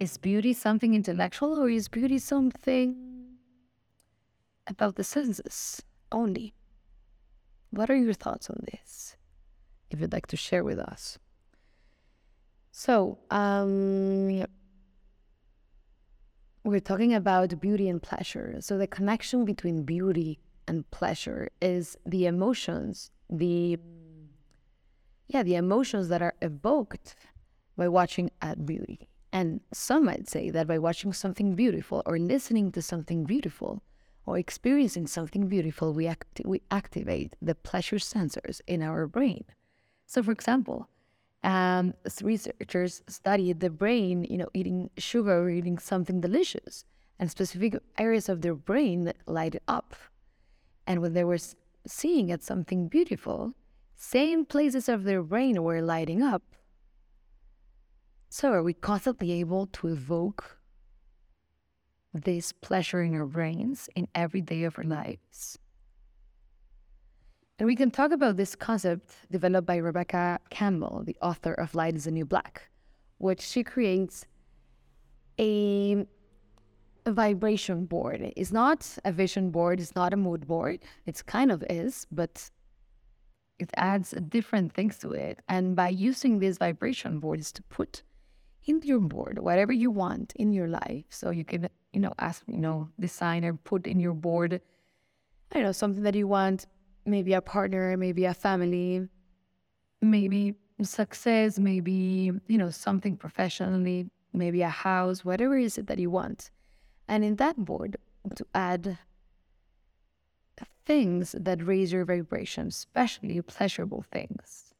Is 0.00 0.18
beauty 0.18 0.52
something 0.52 0.92
intellectual, 0.92 1.56
or 1.56 1.70
is 1.70 1.86
beauty 1.86 2.18
something 2.18 2.96
about 4.66 4.96
the 4.96 5.04
senses 5.04 5.84
only? 6.10 6.52
What 7.70 7.90
are 7.90 7.96
your 7.96 8.12
thoughts 8.12 8.50
on 8.50 8.58
this? 8.72 9.15
If 9.90 10.00
you'd 10.00 10.12
like 10.12 10.26
to 10.28 10.36
share 10.36 10.64
with 10.64 10.78
us. 10.78 11.18
So, 12.72 13.18
um, 13.30 14.44
we're 16.64 16.80
talking 16.80 17.14
about 17.14 17.60
beauty 17.60 17.88
and 17.88 18.02
pleasure. 18.02 18.56
So 18.60 18.76
the 18.76 18.86
connection 18.86 19.44
between 19.44 19.84
beauty 19.84 20.40
and 20.66 20.90
pleasure 20.90 21.48
is 21.62 21.96
the 22.04 22.26
emotions, 22.26 23.10
the 23.30 23.78
yeah, 25.28 25.42
the 25.42 25.56
emotions 25.56 26.08
that 26.08 26.22
are 26.22 26.34
evoked 26.42 27.14
by 27.76 27.88
watching 27.88 28.30
at 28.42 28.64
beauty. 28.64 29.08
And 29.32 29.60
some 29.72 30.04
might 30.04 30.28
say 30.28 30.50
that 30.50 30.66
by 30.66 30.78
watching 30.78 31.12
something 31.12 31.54
beautiful 31.54 32.02
or 32.06 32.18
listening 32.18 32.72
to 32.72 32.82
something 32.82 33.24
beautiful 33.24 33.82
or 34.24 34.38
experiencing 34.38 35.06
something 35.06 35.48
beautiful, 35.48 35.92
we, 35.92 36.06
act- 36.06 36.40
we 36.44 36.62
activate 36.70 37.34
the 37.42 37.54
pleasure 37.54 37.96
sensors 37.96 38.60
in 38.66 38.82
our 38.82 39.06
brain. 39.06 39.44
So, 40.06 40.22
for 40.22 40.32
example, 40.32 40.88
um, 41.42 41.94
researchers 42.22 43.02
studied 43.08 43.60
the 43.60 43.70
brain, 43.70 44.24
you 44.24 44.38
know, 44.38 44.48
eating 44.54 44.90
sugar 44.96 45.42
or 45.42 45.50
eating 45.50 45.78
something 45.78 46.20
delicious, 46.20 46.84
and 47.18 47.30
specific 47.30 47.76
areas 47.98 48.28
of 48.28 48.42
their 48.42 48.54
brain 48.54 49.12
lighted 49.26 49.62
up. 49.68 49.94
And 50.86 51.02
when 51.02 51.12
they 51.12 51.24
were 51.24 51.38
seeing 51.86 52.30
at 52.30 52.42
something 52.42 52.88
beautiful, 52.88 53.54
same 53.96 54.44
places 54.44 54.88
of 54.88 55.04
their 55.04 55.22
brain 55.22 55.62
were 55.62 55.82
lighting 55.82 56.22
up. 56.22 56.42
So, 58.28 58.52
are 58.52 58.62
we 58.62 58.74
constantly 58.74 59.32
able 59.32 59.66
to 59.68 59.88
evoke 59.88 60.58
this 62.12 62.52
pleasure 62.52 63.02
in 63.02 63.14
our 63.14 63.26
brains 63.26 63.88
in 63.94 64.08
every 64.14 64.40
day 64.40 64.64
of 64.64 64.78
our 64.78 64.84
lives? 64.84 65.58
And 67.58 67.66
we 67.66 67.74
can 67.74 67.90
talk 67.90 68.12
about 68.12 68.36
this 68.36 68.54
concept 68.54 69.14
developed 69.30 69.66
by 69.66 69.76
Rebecca 69.76 70.38
Campbell, 70.50 71.02
the 71.06 71.16
author 71.22 71.54
of 71.54 71.74
Light 71.74 71.96
is 71.96 72.04
the 72.04 72.10
New 72.10 72.26
Black, 72.26 72.68
which 73.16 73.40
she 73.40 73.64
creates 73.64 74.26
a, 75.38 76.06
a 77.06 77.12
vibration 77.12 77.86
board. 77.86 78.32
It's 78.36 78.52
not 78.52 78.98
a 79.06 79.12
vision 79.12 79.50
board, 79.50 79.80
it's 79.80 79.96
not 79.96 80.12
a 80.12 80.16
mood 80.18 80.46
board. 80.46 80.80
It's 81.06 81.22
kind 81.22 81.50
of 81.50 81.64
is, 81.70 82.06
but 82.12 82.50
it 83.58 83.70
adds 83.76 84.10
different 84.28 84.74
things 84.74 84.98
to 84.98 85.12
it. 85.12 85.40
And 85.48 85.74
by 85.74 85.88
using 85.88 86.38
these 86.38 86.58
vibration 86.58 87.20
boards 87.20 87.52
to 87.52 87.62
put 87.62 88.02
in 88.66 88.82
your 88.82 89.00
board 89.00 89.38
whatever 89.38 89.72
you 89.72 89.90
want 89.90 90.34
in 90.36 90.52
your 90.52 90.68
life, 90.68 91.04
so 91.08 91.30
you 91.30 91.44
can, 91.44 91.70
you 91.94 92.00
know, 92.00 92.12
ask, 92.18 92.42
you 92.46 92.58
know, 92.58 92.90
designer, 93.00 93.54
put 93.54 93.86
in 93.86 93.98
your 93.98 94.12
board, 94.12 94.60
I 95.52 95.54
don't 95.54 95.62
know, 95.62 95.72
something 95.72 96.02
that 96.02 96.14
you 96.14 96.26
want 96.26 96.66
maybe 97.06 97.32
a 97.32 97.40
partner, 97.40 97.96
maybe 97.96 98.24
a 98.24 98.34
family, 98.34 99.08
maybe 100.02 100.54
success, 100.82 101.58
maybe, 101.58 102.32
you 102.46 102.58
know, 102.58 102.70
something 102.70 103.16
professionally, 103.16 104.10
maybe 104.32 104.62
a 104.62 104.68
house, 104.68 105.24
whatever 105.24 105.56
is 105.56 105.78
it 105.78 105.86
that 105.86 105.98
you 105.98 106.10
want. 106.10 106.50
And 107.08 107.24
in 107.24 107.36
that 107.36 107.56
board, 107.56 107.96
to 108.34 108.46
add 108.54 108.98
things 110.84 111.34
that 111.38 111.66
raise 111.66 111.92
your 111.92 112.04
vibration, 112.04 112.68
especially 112.68 113.40
pleasurable 113.42 114.04
things. 114.10 114.74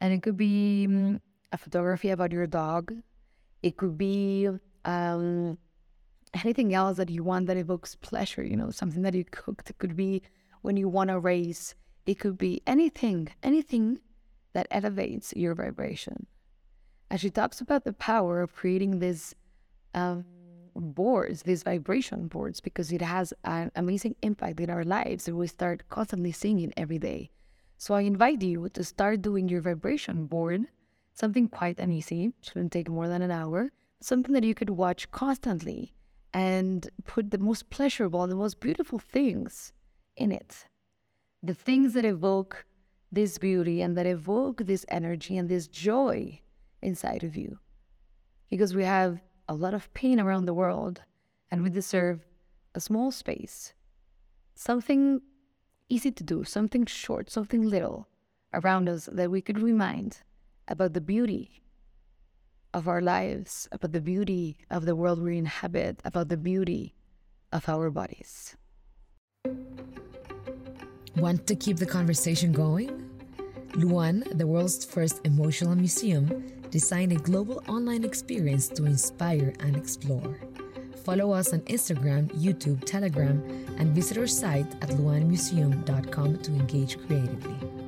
And 0.00 0.12
it 0.12 0.22
could 0.22 0.36
be 0.36 0.86
um, 0.86 1.20
a 1.52 1.58
photography 1.58 2.10
about 2.10 2.32
your 2.32 2.46
dog. 2.46 2.92
It 3.62 3.76
could 3.76 3.96
be 3.96 4.48
um, 4.84 5.58
anything 6.34 6.74
else 6.74 6.96
that 6.98 7.08
you 7.08 7.24
want 7.24 7.46
that 7.46 7.56
evokes 7.56 7.94
pleasure, 7.94 8.42
you 8.44 8.56
know, 8.56 8.70
something 8.70 9.02
that 9.02 9.14
you 9.14 9.24
cooked. 9.24 9.70
It 9.70 9.78
could 9.78 9.96
be 9.96 10.22
when 10.64 10.78
you 10.78 10.88
want 10.88 11.10
to 11.10 11.18
raise, 11.18 11.74
it 12.06 12.18
could 12.18 12.38
be 12.38 12.62
anything, 12.66 13.28
anything 13.42 13.98
that 14.54 14.66
elevates 14.70 15.34
your 15.36 15.54
vibration. 15.54 16.26
And 17.10 17.20
she 17.20 17.28
talks 17.28 17.60
about 17.60 17.84
the 17.84 17.92
power 17.92 18.40
of 18.40 18.54
creating 18.54 18.98
these 18.98 19.34
um, 19.92 20.24
boards, 20.74 21.42
these 21.42 21.62
vibration 21.62 22.28
boards, 22.28 22.60
because 22.60 22.90
it 22.92 23.02
has 23.02 23.34
an 23.44 23.72
amazing 23.76 24.16
impact 24.22 24.58
in 24.58 24.70
our 24.70 24.84
lives 24.84 25.28
and 25.28 25.36
we 25.36 25.48
start 25.48 25.86
constantly 25.90 26.32
seeing 26.32 26.60
it 26.60 26.72
every 26.78 26.98
day. 26.98 27.30
So 27.76 27.92
I 27.92 28.00
invite 28.00 28.40
you 28.40 28.70
to 28.70 28.82
start 28.82 29.20
doing 29.20 29.50
your 29.50 29.60
vibration 29.60 30.24
board, 30.24 30.62
something 31.12 31.46
quite 31.46 31.78
and 31.78 31.92
easy, 31.92 32.32
shouldn't 32.40 32.72
take 32.72 32.88
more 32.88 33.06
than 33.06 33.20
an 33.20 33.30
hour, 33.30 33.70
something 34.00 34.32
that 34.32 34.44
you 34.44 34.54
could 34.54 34.70
watch 34.70 35.10
constantly 35.10 35.92
and 36.32 36.88
put 37.04 37.32
the 37.32 37.38
most 37.38 37.68
pleasurable, 37.68 38.26
the 38.26 38.34
most 38.34 38.60
beautiful 38.60 38.98
things 38.98 39.74
in 40.16 40.32
it. 40.32 40.66
The 41.42 41.54
things 41.54 41.92
that 41.94 42.04
evoke 42.04 42.66
this 43.12 43.38
beauty 43.38 43.80
and 43.80 43.96
that 43.96 44.06
evoke 44.06 44.66
this 44.66 44.84
energy 44.88 45.36
and 45.36 45.48
this 45.48 45.66
joy 45.68 46.40
inside 46.82 47.22
of 47.22 47.36
you. 47.36 47.58
Because 48.50 48.74
we 48.74 48.84
have 48.84 49.20
a 49.48 49.54
lot 49.54 49.74
of 49.74 49.92
pain 49.94 50.20
around 50.20 50.46
the 50.46 50.54
world 50.54 51.02
and 51.50 51.62
we 51.62 51.70
deserve 51.70 52.26
a 52.74 52.80
small 52.80 53.10
space, 53.10 53.74
something 54.54 55.20
easy 55.88 56.10
to 56.10 56.24
do, 56.24 56.44
something 56.44 56.86
short, 56.86 57.30
something 57.30 57.62
little 57.62 58.08
around 58.52 58.88
us 58.88 59.08
that 59.12 59.30
we 59.30 59.40
could 59.40 59.60
remind 59.60 60.22
about 60.68 60.92
the 60.92 61.00
beauty 61.00 61.62
of 62.72 62.88
our 62.88 63.00
lives, 63.00 63.68
about 63.70 63.92
the 63.92 64.00
beauty 64.00 64.56
of 64.70 64.84
the 64.84 64.96
world 64.96 65.22
we 65.22 65.38
inhabit, 65.38 66.00
about 66.04 66.28
the 66.28 66.36
beauty 66.36 66.94
of 67.52 67.68
our 67.68 67.90
bodies. 67.90 68.56
Want 71.16 71.46
to 71.46 71.54
keep 71.54 71.76
the 71.76 71.86
conversation 71.86 72.52
going? 72.52 73.08
Luan, 73.76 74.24
the 74.32 74.46
world's 74.46 74.84
first 74.84 75.20
emotional 75.24 75.74
museum, 75.74 76.52
designed 76.70 77.12
a 77.12 77.16
global 77.16 77.62
online 77.68 78.04
experience 78.04 78.68
to 78.68 78.84
inspire 78.84 79.52
and 79.60 79.76
explore. 79.76 80.40
Follow 81.04 81.32
us 81.32 81.52
on 81.52 81.60
Instagram, 81.62 82.28
YouTube, 82.32 82.84
Telegram, 82.84 83.42
and 83.78 83.94
visit 83.94 84.18
our 84.18 84.26
site 84.26 84.70
at 84.82 84.88
luanmuseum.com 84.90 86.38
to 86.38 86.52
engage 86.52 86.98
creatively. 87.06 87.83